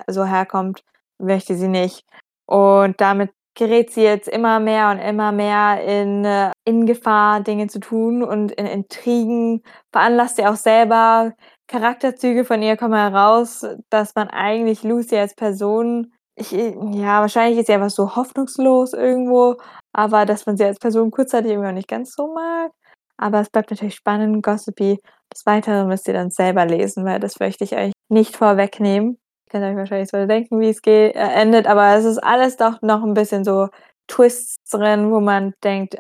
[0.07, 0.85] so herkommt,
[1.19, 2.05] möchte sie nicht.
[2.47, 7.67] Und damit gerät sie jetzt immer mehr und immer mehr in äh, in Gefahr, Dinge
[7.69, 9.63] zu tun und in Intrigen,
[9.93, 11.33] veranlasst sie auch selber.
[11.69, 17.59] Charakterzüge von ihr kommen heraus, dass man eigentlich Lucy als Person ich äh, ja, wahrscheinlich
[17.59, 19.57] ist sie einfach so hoffnungslos irgendwo,
[19.93, 22.73] aber dass man sie als Person kurzzeitig irgendwie auch nicht ganz so mag.
[23.19, 24.99] Aber es bleibt natürlich spannend, gossipy.
[25.31, 29.19] Das Weitere müsst ihr dann selber lesen, weil das möchte ich euch nicht vorwegnehmen.
[29.53, 32.81] Könnt euch wahrscheinlich so denken, wie es ge äh, endet, aber es ist alles doch
[32.81, 33.69] noch 'n bisschen so
[34.09, 35.99] Twists drin, wo man denkt: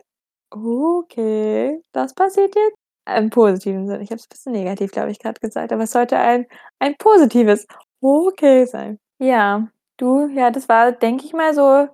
[0.50, 2.76] „Okay, das passiert jetzt?“
[3.14, 4.02] Im positiven Sinne.
[4.02, 6.46] Ich habe es bisschen negativ, glaube ich, grad gesagt, aber es sollte ein
[6.78, 7.66] ein positives
[8.00, 8.98] „Okay“ sein.
[9.20, 11.88] Ja, du, ja, das war, denke ich mal, so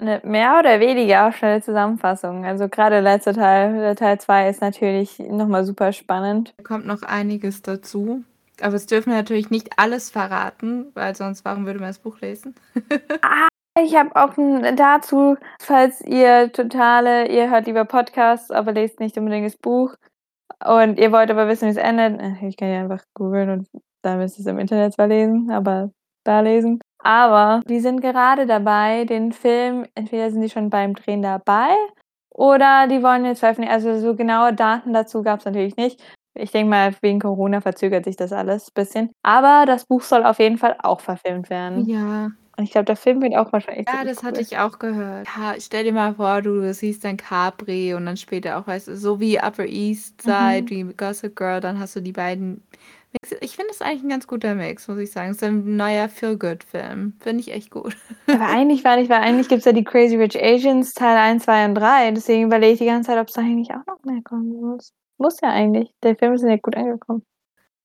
[0.00, 2.44] 'ne mehr oder weniger schnelle Zusammenfassung.
[2.46, 6.54] Also, grade letzter Teil, der Teil 2 ist natürlich noch mal super spannend.
[6.58, 8.24] Da kommt noch einiges dazu.
[8.60, 12.20] Aber das dürfen wir natürlich nicht alles verraten, weil sonst warum würde man das Buch
[12.20, 12.54] lesen?
[13.24, 13.48] Ah,
[13.82, 19.16] ich habe auch 'n dazu, falls ihr totale ihr hört lieber Podcasts, aber lest nicht
[19.18, 19.94] unbedingt das Buch
[20.66, 22.20] und ihr wollt aber wissen, wie's endet.
[22.20, 23.68] Äh, ich kann ja einfach googeln und
[24.02, 25.90] dann müsst ihr's im Internet zwar lesen, aber
[26.24, 26.80] da lesen.
[27.00, 31.70] Aber die sind gerade dabei, den Film entweder sind die schon beim Drehen dabei
[32.34, 33.74] oder die wollen jetzt veröffentlichen.
[33.74, 36.00] Also, so genaue Daten dazu gab's natürlich nicht.
[36.38, 39.10] Ich denke mal, wegen Corona verzögert sich das alles bisschen.
[39.22, 41.88] Aber das Buch soll auf jeden Fall auch verfilmt werden.
[41.88, 42.30] Ja.
[42.58, 44.42] Und ich glaube, der Film wird auch wahrscheinlich Ja, das hatte cool.
[44.42, 45.28] ich auch gehört.
[45.36, 48.96] Ja, stell dir mal vor, du siehst dann Capri und dann später auch, weißt du,
[48.96, 50.70] so wie Upper East Side, Mhm.
[50.70, 52.62] wie Gossip Girl, dann hast du die beiden
[53.40, 55.30] ich finde das eigentlich 'n ganz guter Mix, muss ich sagen.
[55.30, 57.14] Ist 'n neuer Feel-Good-Film.
[57.20, 57.96] Finde ich echt gut.
[58.32, 61.64] Aber eigentlich war nicht weil eigentlich gibt's ja die Crazy Rich Asians Teil 1, 2
[61.64, 62.10] und 3.
[62.10, 64.90] Deswegen überlege ich die ganze Zeit, ob's da eigentlich auch noch mehr kommen muss.
[65.18, 65.90] Muss ja eigentlich.
[66.02, 67.22] Der Filme sind ja gut angekommen.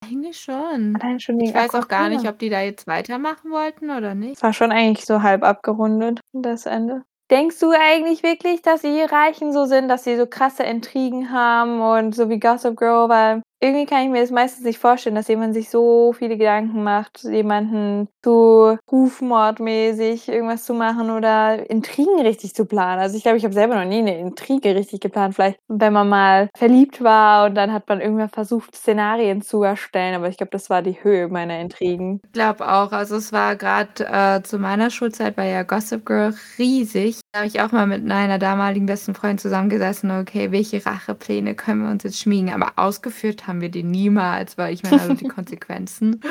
[0.04, 0.96] Eigentlich schon.
[1.00, 4.38] Allein schon Ich weiß auch gar nicht, ob die da jetzt weitermachen wollten oder nicht.
[4.38, 7.04] Es war schon eigentlich so halb abgerundet, das Ende.
[7.30, 11.82] Denkst du eigentlich wirklich, dass die Reichen so sind, dass sie so krasse Intrigen haben
[11.82, 13.08] und so wie Gossip Girl?
[13.08, 16.84] Weil irgendwie kann ich mir das meistens nicht vorstellen, dass jemand sich so viele Gedanken
[16.84, 23.00] macht, jemanden so rufmordmäßig irgendwas zu machen oder Intrigen richtig zu planen.
[23.02, 25.36] Also, ich glaube, ich habe selber noch nie 'ne Intrige richtig geplant.
[25.36, 30.16] Vielleicht, wenn man mal verliebt war und dann hat man irgendwann versucht, Szenarien zu erstellen,
[30.16, 32.22] aber ich glaube, das war die Höhe meiner Intrigen.
[32.24, 32.92] Ich glaube auch.
[32.94, 37.20] Also, es war grad, äh, zu meiner Schulzeit war ja Gossip Girl riesig.
[37.34, 41.84] Da habe ich auch mal mit meiner damaligen besten Freundin zusammengesessen: „Okay, welche Rachepläne können
[41.84, 45.28] wir uns jetzt schmieden?“ Aber ausgeführt haben wir die niemals, weil ich meine, also, die
[45.28, 46.22] Konsequenzen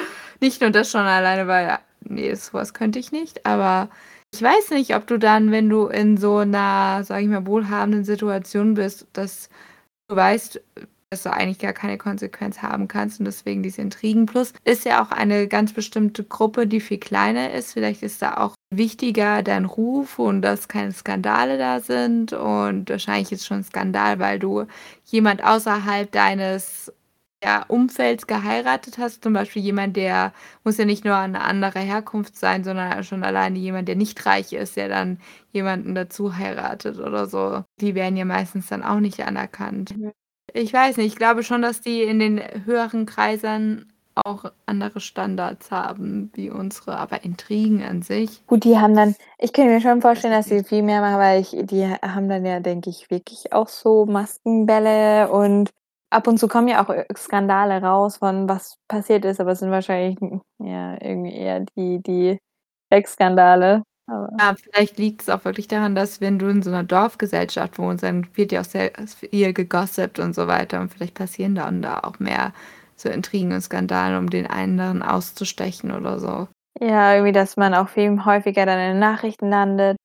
[0.40, 3.44] nicht nur das schon alleine, weil ja, ne, so was könnte ich nicht.
[3.44, 3.90] Aber
[4.32, 8.04] ich weiß nicht, ob du dann, wenn du in so 'ner, sage ich mal, wohlhabenden
[8.04, 9.48] Situation bist, dass
[10.08, 10.60] du weißt,
[11.10, 14.26] dass du eigentlich gar keine Konsequenz haben kannst und deswegen diese Intrigen.
[14.26, 17.72] Plus ist ja auch eine ganz bestimmte Gruppe, die viel kleiner ist.
[17.72, 23.32] Vielleicht ist da auch wichtiger dein Ruf und dass keine Skandale da sind und wahrscheinlich
[23.32, 24.66] ist schon Skandal, weil du
[25.06, 26.92] jemand außerhalb deines,
[27.42, 29.22] ja, Umfelds geheiratet hast.
[29.24, 30.32] Zum Beispiel jemand, der
[30.64, 34.52] muss ja nicht nur 'ne andere Herkunft sein, sondern schon alleine jemand, der nicht reich
[34.52, 35.18] ist, der dann
[35.52, 37.64] jemanden dazu heiratet oder so.
[37.80, 39.94] Die werden ja meistens dann auch nicht anerkannt.
[40.52, 45.70] Ich weiß nicht, ich glaube schon, dass die in den höheren Kreisen auch andere Standards
[45.70, 50.00] haben wie unsere, aber Intrigen an sich Gut, die haben dann ich könnte mir schon
[50.02, 53.52] vorstellen, dass sie viel mehr machen, weil ich die haben dann ja, denke ich, wirklich
[53.52, 55.70] auch so Maskenbälle und
[56.10, 59.70] ab und zu kommen ja auch, Skandale raus von was passiert ist, aber es sind
[59.70, 60.18] wahrscheinlich,
[60.58, 62.38] ja, irgendwie eher die die
[62.92, 63.82] Sexskandale.
[64.38, 68.26] Ja, vielleicht liegt's auch wirklich daran, dass wenn du in so 'ner Dorfgesellschaft wohnst, dann
[68.36, 72.18] wird ja auch sehr viel gegossipt und so weiter und vielleicht passieren dann da auch
[72.20, 72.52] mehr
[72.96, 76.48] so Intrigen und Skandale, um den anderen auszustechen oder so.
[76.80, 79.96] Ja, irgendwie, dass man auch viel häufiger dann in den Nachrichten landet.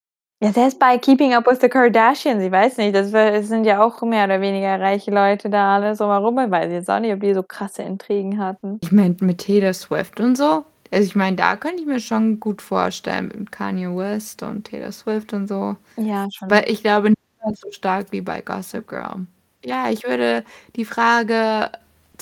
[0.45, 3.09] Ja, selbst bei „Keeping Up with the Kardashians“, ich weiß nicht, das
[3.47, 6.37] sind ja auch mehr oder weniger reiche Leute da alle so herum.
[6.37, 8.79] Ich weiß jetzt auch nicht, ob die so krasse Intrigen hatten.
[8.83, 12.39] Ich meine, mit Taylor Swift und so also, ich meine, da könnte ich mir schon
[12.39, 15.75] gut vorstellen mit Kanye West und Taylor Swift und so.
[15.97, 16.49] Ja, schon.
[16.49, 17.17] Weil ich glaube nicht
[17.59, 19.25] so stark wie bei Gossip Girl.
[19.65, 21.71] Ja, ich würde die Frage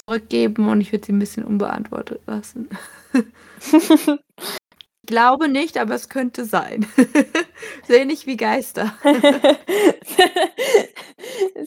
[0.08, 2.70] zurückgeben und ich würde sie 'n bisschen unbeantwortet lassen.
[5.04, 6.86] Ich glaube nicht, aber es könnte sein.
[7.88, 8.94] So ähnlich wie Geister.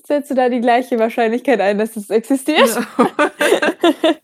[0.07, 2.71] Setzt du da die gleiche Wahrscheinlichkeit ein, dass es existiert?
[2.97, 3.09] Genau.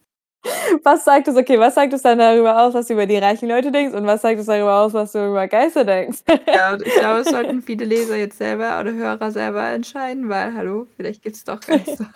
[0.82, 3.48] Was sagt es okay, was sagt es dann darüber aus, was du über die reichen
[3.48, 6.22] Leute denkst und was sagt es darüber aus, was du über Geister denkst?
[6.52, 10.52] Ja, und ich glaube, es sollten viele Leser jetzt selber oder Hörer selber entscheiden, weil
[10.52, 12.10] hallo, vielleicht gibt's doch Geister.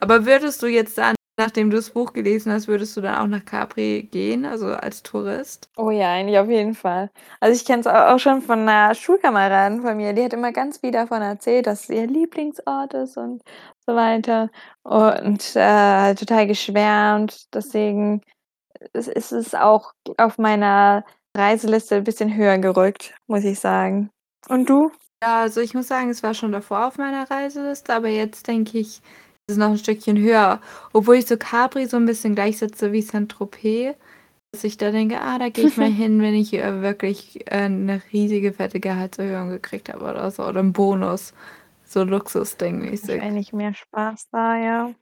[0.00, 3.26] Aber würdest du jetzt dann, nachdem du das Buch gelesen hast würdest du dann auch
[3.26, 5.68] nach Capri gehen, also als Tourist?
[5.78, 7.10] Oh ja, eigentlich auf jeden Fall.
[7.38, 10.78] Also, ich kenne es auch schon von 'ner Schulkameradin von mir, die hat immer ganz
[10.78, 13.42] viel davon erzählt, dass es ihr Lieblingsort ist und
[13.86, 14.48] so weiter
[14.84, 17.52] und, äh, total geschwärmt.
[17.54, 18.22] Deswegen
[18.94, 21.04] is ist es auch auf meiner
[21.36, 24.10] Reiseliste bisschen höher gerückt, muss ich sagen.
[24.48, 24.90] Und du?
[25.22, 28.78] Ja, also, ich muss sagen, es war schon davor auf meiner Reiseliste, aber jetzt denke
[28.78, 29.00] ich,
[29.48, 30.60] ist noch 'n Stückchen höher,
[30.92, 33.94] obwohl ich so Capri so 'n bisschen gleichsetze wie Saint-Tropez,
[34.52, 37.68] dass ich da denke: „Ah, da gehe ich mal hin, wenn ich, äh, wirklich, äh,
[37.68, 41.34] 'ne riesige fette Gehaltserhöhung gekriegt habe oder so oder 'n Bonus“,
[41.84, 43.24] so Luxusding mäßig.
[43.24, 44.94] Wahrscheinlich mehr Spaß da, ja.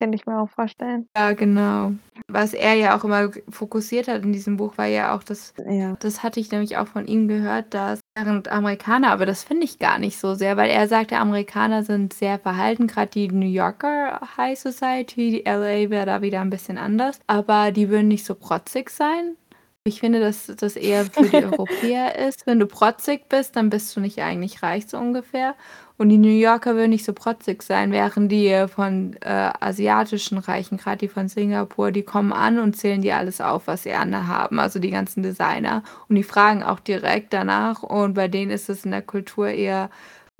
[0.00, 1.06] Könnte ich mir auch vorstellen.
[1.16, 1.92] Ja, genau.
[2.28, 5.94] Was er ja auch immer fokussiert hat in diesem Buch, war ja auch das Ja.
[6.00, 9.78] das hatte ich nämlich auch von ihm gehört, dass während Amerikaner aber das finde ich
[9.78, 14.20] gar nicht so sehr, weil er sagte, Amerikaner sind sehr verhalten, grad die New Yorker
[14.38, 18.88] High Society, LA wäre da wieder 'n bisschen anders, aber die würden nicht so protzig
[18.90, 19.36] sein.
[19.84, 22.46] Ich finde, dass das eher für die Europäer ist.
[22.46, 25.54] Wenn du protzig bist, dann bist du nicht eigentlich reich, so ungefähr.
[26.00, 30.78] Und die New Yorker würden nicht so protzig sein, während die von, äh, asiatischen Reichen,
[30.78, 34.58] grad die von Singapur, die kommen an und zählen dir alles auf, was sie anhaben,
[34.58, 35.82] also die ganzen Designer.
[36.08, 39.90] Und die fragen auch direkt danach und bei denen ist es in der Kultur eher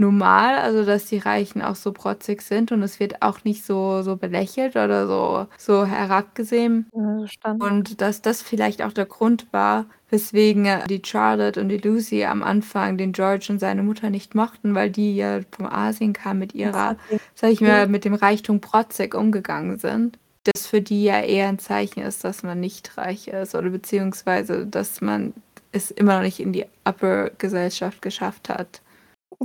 [0.01, 4.03] normal, also, dass die Reichen auch so protzig sind und es wird auch nicht so
[4.03, 6.90] so belächelt oder so so herabgesehen.
[6.92, 7.28] Ja,
[7.59, 12.24] Und dass das vielleicht auch der Grund war, weswegen, äh, die Charlotte und die Lucy
[12.24, 16.40] am Anfang den George und seine Mutter nicht mochten, weil die ja von Asien kamen
[16.40, 16.96] mit ihrer,
[17.34, 20.18] sage ich mal, mit dem Reichtum protzig umgegangen sind.
[20.44, 24.66] Das für die ja eher 'n Zeichen ist, dass man nicht reich ist oder beziehungsweise,
[24.66, 25.34] dass man
[25.72, 28.80] es immer noch nicht in die Upper Gesellschaft geschafft hat.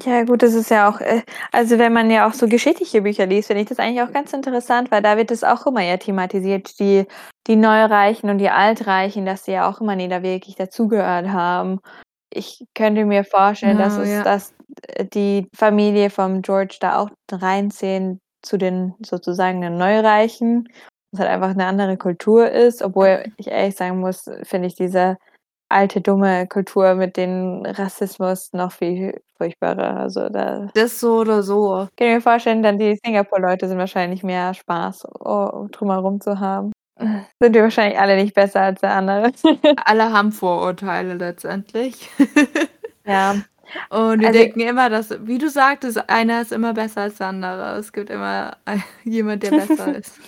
[0.04, 1.22] Ja gut, das ist ja auch äh,
[1.54, 4.34] also, wenn man ja auch so geschichtliche Bücher liest, finde ich das eigentlich auch ganz
[4.34, 7.06] interessant, weil da wird das auch immer ja thematisiert, die
[7.48, 11.80] die Neureichen und die Altreichen, dass die ja auch immer nie da wirklich dazugehört haben.
[12.30, 14.24] Ich könnte mir vorstellen, dass Genau, es ja.
[14.24, 14.54] dass,
[14.88, 20.68] äh, die Familie vom George da auch reinzählen zu den sozusagen den Neureichen,
[21.12, 25.16] was halt einfach 'ne andere Kultur ist, obwohl ich ehrlich sagen muss, finde ich diese
[25.70, 29.98] alte, dumme Kultur mit den Rassismus noch viel furchtbarer.
[30.00, 31.88] Also, da Das so oder so.
[31.98, 36.72] kann ich mir vorstellen, dann die Singapur-Leute sind wahrscheinlich mehr Spaß, o drumherum zu haben.
[37.42, 39.32] Sind wir wahrscheinlich alle nicht besser als der andere.
[39.86, 42.10] Alle haben Vorurteile letztendlich.
[43.08, 43.36] Ja.
[43.90, 47.28] Und wir Also denken immer, dass wie du sagtest, einer ist immer besser als der
[47.28, 47.78] andere.
[47.78, 48.58] Es gibt immer
[49.04, 50.20] jemand, der besser ist.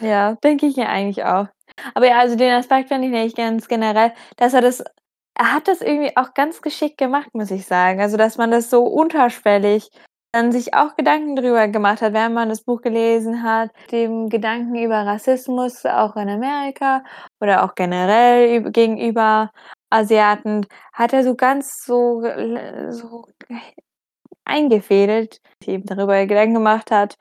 [0.00, 1.48] Ja, denke ich mir eigentlich auch.
[1.94, 4.82] Aber ja, also, den Aspekt finde ich eigentlich ganz generell, dass er das
[5.36, 8.00] er hat das irgendwie auch ganz geschickt gemacht, muss ich sagen.
[8.00, 9.90] Also, dass man das so unterschwellig
[10.32, 14.74] dann sich auch Gedanken drüber gemacht hat, während man das Buch gelesen hat, dem Gedanken
[14.76, 17.02] über Rassismus auch in Amerika
[17.40, 19.50] oder auch generell üb gegenüber
[19.90, 22.22] Asiaten, hat er so ganz so
[22.90, 23.24] so
[24.44, 27.16] eingefädelt, eben darüber Gedanken gemacht hat,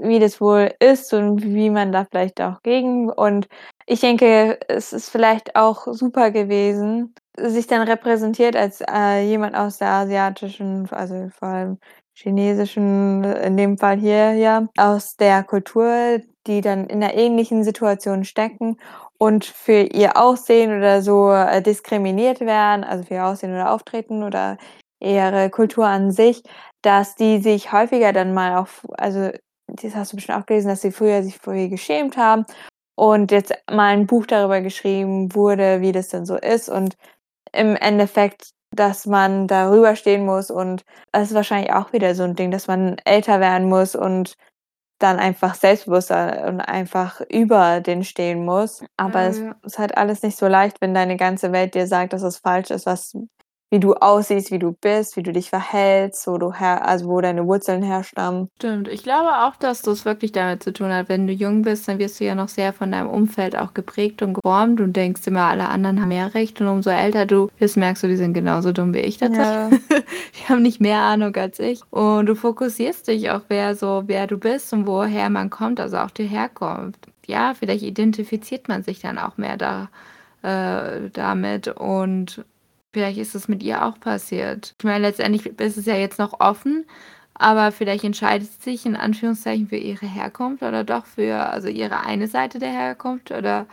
[0.00, 3.48] wie das wohl ist und wie man da vielleicht auch gegen und
[3.86, 9.78] ich denke, es ist vielleicht auch super gewesen, sich dann repräsentiert als, äh, jemand aus
[9.78, 11.78] der asiatischen, also, vor allem
[12.14, 18.24] chinesischen in dem Fall hier ja, aus der Kultur, die dann in 'ner ähnlichen Situation
[18.24, 18.78] stecken
[19.18, 24.22] und für ihr Aussehen oder so, äh, diskriminiert werden, also, für ihr Aussehen oder Auftreten
[24.24, 24.56] oder
[25.00, 26.42] ihre Kultur an sich,
[26.82, 29.30] dass die sich häufiger dann mal auf also,
[29.68, 32.44] das hast du bestimmt auch gelesen, dass sie früher sich vor ihr geschämt haben
[32.96, 36.96] und jetzt mal 'n Buch darüber geschrieben wurde, wie das denn so ist und
[37.52, 42.36] im Endeffekt, dass man darüber stehen muss und es ist wahrscheinlich auch wieder so ein
[42.36, 44.36] Ding, dass man älter werden muss und
[45.00, 48.84] dann einfach selbstbewusster und einfach über den stehen muss.
[48.98, 49.56] Aber Ja, es ja.
[49.64, 52.70] ist halt alles nicht so leicht, wenn deine ganze Welt dir sagt, dass es falsch
[52.70, 53.16] ist, was
[53.70, 57.20] wie du aussiehst, wie du bist, wie du dich verhältst, wo du her also, wo
[57.20, 58.48] deine Wurzeln herstammen.
[58.58, 58.86] Stimmt.
[58.86, 61.08] Ich glaube auch, dass das wirklich damit zu tun hat.
[61.08, 64.22] Wenn du jung bist, dann wirst du ja noch sehr von deinem Umfeld auch geprägt
[64.22, 66.60] und geformt und denkst immer, alle anderen haben mehr Recht.
[66.60, 69.80] Und umso älter du bist, merkst du, die sind genauso dumm wie ich tatsächlich.
[69.90, 69.96] Ja.
[70.36, 71.80] Die haben nicht mehr Ahnung als ich.
[71.90, 75.96] Und du fokussierst dich auch, wer so, wer du bist und woher man kommt, also
[75.98, 76.98] auch dir herkommt.
[77.26, 79.88] Ja, vielleicht identifiziert man sich dann auch mehr da,
[80.42, 82.44] äh, damit und
[82.96, 84.74] vielleicht ist es mit ihr auch passiert.
[84.78, 86.86] Ich meine, letztendlich ist es ja jetzt noch offen,
[87.34, 92.06] aber vielleicht entscheidet sie sich in Anführungszeichen für ihre Herkunft oder doch für, also ihre
[92.06, 93.66] eine Seite der Herkunft oder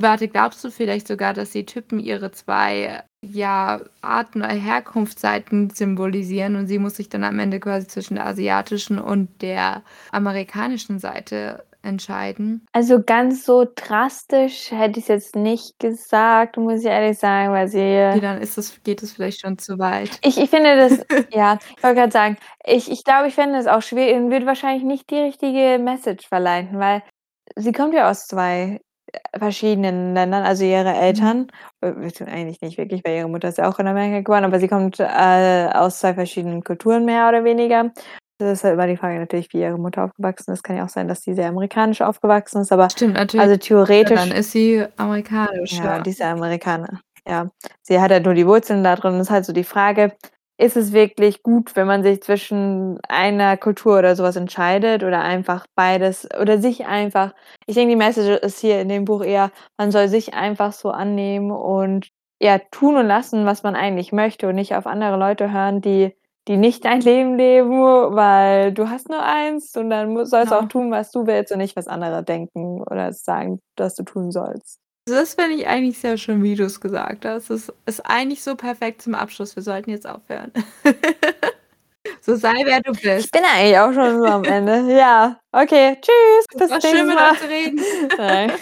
[0.00, 6.56] warte, glaubst du vielleicht sogar, dass die Typen ihre zwei ja, Arten oder Herkunftsseiten symbolisieren
[6.56, 11.62] und sie muss sich dann am Ende quasi zwischen der asiatischen und der amerikanischen Seite
[11.82, 12.66] entscheiden?
[12.74, 17.68] Also, ganz so drastisch hätte ich's jetzt nicht gesagt, muss ich ehrlich sagen, weil
[18.04, 20.22] Okay, sie dann ist es geht es vielleicht schon zu weit.
[20.24, 23.66] Ich ich finde das ja, ich wollte grad sagen, ich ich glaube, ich fände es
[23.66, 27.02] auch schwer und würde wahrscheinlich nicht die richtige Message verleiten, weil
[27.56, 28.80] sie kommt ja aus 2,
[29.12, 31.32] äh, verschiedenen Ländern, also ihre Mhm.
[31.32, 31.48] Eltern
[31.82, 31.88] äh,
[32.26, 35.00] eigentlich nicht wirklich, weil ihre Mutter ist ja auch in Amerika geboren, aber sie kommt,
[35.00, 37.92] äh, aus 2 verschiedenen Kulturen mehr oder weniger.
[38.44, 40.62] Das ist halt immer die Frage natürlich, wie ihre Mutter aufgewachsen ist.
[40.62, 43.40] Kann ja auch sein, dass sie sehr amerikanisch aufgewachsen ist, aber Stimmt natürlich.
[43.42, 45.98] also Ja, theoretisch dann ist sie amerikanisch, Ja, ja.
[46.00, 47.48] die ist ja Amerikaner, ja.
[47.82, 49.18] Sie hat halt nur die Wurzeln da drin.
[49.20, 50.12] Ist halt so die Frage,
[50.58, 55.20] ist es wirklich gut, wenn man sich zwischen einer Kultur oder so was entscheidet oder
[55.22, 57.32] einfach beides oder sich einfach
[57.66, 60.90] ich denke, die Message ist hier in dem Buch eher, man soll sich einfach so
[60.90, 62.08] annehmen und,
[62.40, 66.14] ja, tun und lassen, was man eigentlich möchte und nicht auf andere Leute hören, die
[66.48, 70.60] die nicht dein Leben leben, weil du hast nur eins und dann sollst du auch
[70.60, 70.68] Genau.
[70.70, 74.78] tun, was du willst und nicht, was andere denken oder sagen, dass du tun sollst.
[75.08, 77.50] Also, das finde ich eigentlich sehr schön, wie du's gesagt hast.
[77.50, 79.56] Das ist eigentlich so perfekt zum Abschluss.
[79.56, 80.52] Wir sollten jetzt aufhören.
[82.24, 83.32] So sei, wer du Ich bist.
[83.32, 84.72] bin eigentlich auch schon so am Ende.
[84.96, 87.80] Ja, okay, tschüss, bis war schön, mit euch zu reden.
[88.16, 88.52] Nein.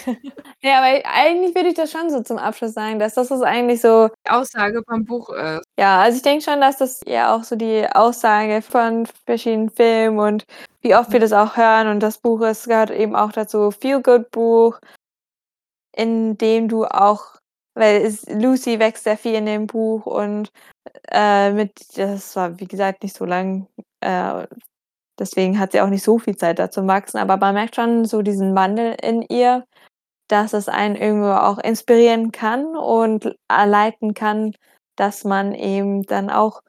[0.63, 3.79] Ja, aber eigentlich würde ich das schon so zum Abschluss sagen, dass das ist eigentlich
[3.81, 5.61] so Die Aussage vom Buch ist.
[5.79, 10.19] Ja, also ich denke schon, dass das ja auch so die Aussage von verschiedenen Filmen
[10.19, 10.45] und
[10.81, 14.79] wie oft wir das auch hören und das Buch ist gehört eben auch dazu Feel-Good-Buch,
[15.95, 17.35] in dem du auch
[17.75, 20.51] weil es Lucy wächst sehr viel in dem Buch und,
[21.11, 23.67] äh, mit das war, wie gesagt, nicht so lang,
[24.01, 24.47] äh,
[25.19, 28.05] deswegen hat sie auch nicht so viel Zeit da zum Wachsen, aber man merkt schon
[28.05, 29.65] so diesen Wandel in ihr,
[30.29, 34.53] dass es einen irgendwo auch inspirieren kann und leiten kann,
[34.97, 36.61] dass man eben dann auch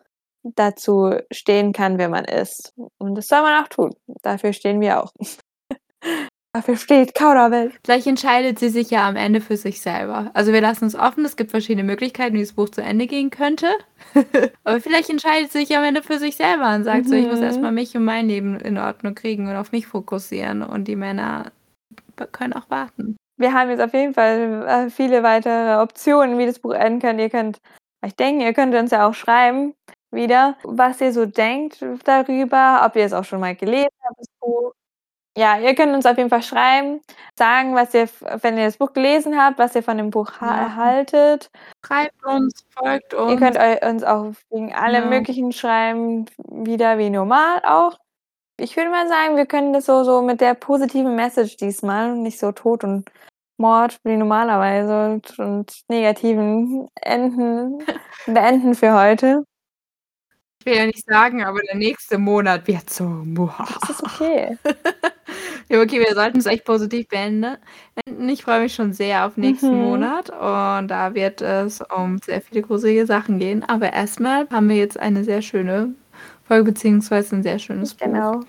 [0.44, 2.74] dazu stehen kann, wer man ist.
[2.98, 3.92] Und das soll man auch tun.
[4.22, 5.12] Dafür stehen wir auch.
[6.54, 7.74] Dafür steht Kauderwelsch.
[7.82, 10.30] Vielleicht entscheidet sie sich ja am Ende für sich selber.
[10.34, 11.24] Also, wir lassen es offen.
[11.24, 13.68] Es gibt verschiedene Möglichkeiten, wie das Buch zu Ende gehen könnte.
[14.64, 17.40] Aber vielleicht entscheidet sie sich am Ende für sich selber und sagt so: „Ich muss
[17.40, 17.62] erst Mhm.
[17.62, 21.52] mal mich und mein Leben in Ordnung kriegen und auf mich fokussieren.“ Und die Männer
[22.32, 23.16] können auch warten.
[23.38, 27.18] Wir haben jetzt auf jeden Fall, äh, viele weitere Optionen, wie das Buch enden kann.
[27.18, 27.58] Ihr könnt
[28.04, 29.74] euch denken, ihr könnt uns ja auch schreiben
[30.10, 34.28] wieder, was ihr so denkt darüber, ob ihr es auch schon mal gelesen habt, das
[34.40, 34.72] Buch.
[35.36, 37.00] Ja, ihr könnt uns auf jeden Fall schreiben,
[37.38, 38.06] sagen, was ihr
[38.42, 40.74] wenn ihr das Buch gelesen habt, was ihr von dem Buch Ja.
[40.76, 41.50] haltet.
[41.86, 43.82] Schreibt uns, folgt Ihr könnt uns.
[43.82, 45.08] uns auch wegen allem Ja.
[45.08, 47.96] Möglichen schreiben, wieder wie normal auch.
[48.58, 52.38] Ich würde mal sagen, wir können das so so mit der positiven Message diesmal, nicht
[52.38, 53.10] so Tod und
[53.58, 57.78] Mord wie normalerweise und und negativen Enden
[58.26, 59.44] beenden für heute.
[60.64, 63.24] Ich will ja nicht sagen, aber der nächste Monat wird so
[63.80, 64.56] Das ist okay.
[65.68, 67.58] Ja, okay, wir sollten es echt positiv beende
[68.06, 68.28] enden.
[68.28, 69.82] Ich freue mich schon sehr auf nächsten Mhm.
[69.82, 73.64] Monat und da wird es um sehr viele gruselige Sachen gehen.
[73.66, 75.94] Aber erst mal haben wir jetzt eine sehr schöne
[76.46, 78.06] Folge beziehungsweise 'n sehr schönes Buch.
[78.06, 78.40] Genau.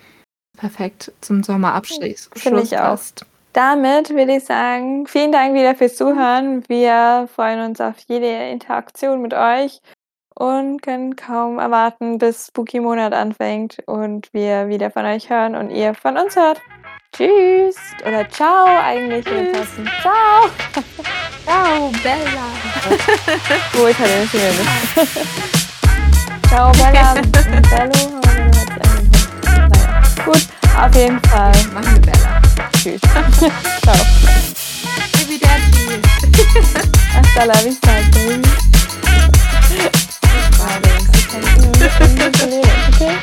[0.57, 2.81] Perfekt zum Sommerabschluss Finde ich auch.
[2.81, 3.25] passt.
[3.53, 6.63] Damit würde ich sagen, vielen Dank wieder fürs Zuhören.
[6.67, 9.79] Wir freuen uns auf jede Interaktion mit euch
[10.35, 15.93] und können kaum erwarten, bis Spooky-Monat anfängt und wir wieder von euch hören und ihr
[15.93, 16.61] von uns hört.
[17.11, 17.75] Tschüss
[18.05, 19.67] oder ciao eigentlich Tschüss.
[20.01, 20.49] Ciao.
[21.45, 22.47] Ciao, Bella.
[23.79, 25.09] Oh, ich hatte den Finger nicht.
[26.47, 27.13] Ciao, Bella
[27.69, 28.19] Bello.
[29.69, 31.51] Naja, gut, auf jeden Fall.
[31.73, 32.41] Machen wir Bella.
[32.71, 33.01] Tschüss.
[33.81, 33.95] ciao.
[35.23, 36.01] Arrivederci.
[37.13, 38.41] Hasta la vista, baby.
[40.63, 40.95] Friday.
[40.95, 41.91] Okay?
[41.99, 42.63] I'm gonna believe
[42.95, 43.17] okay?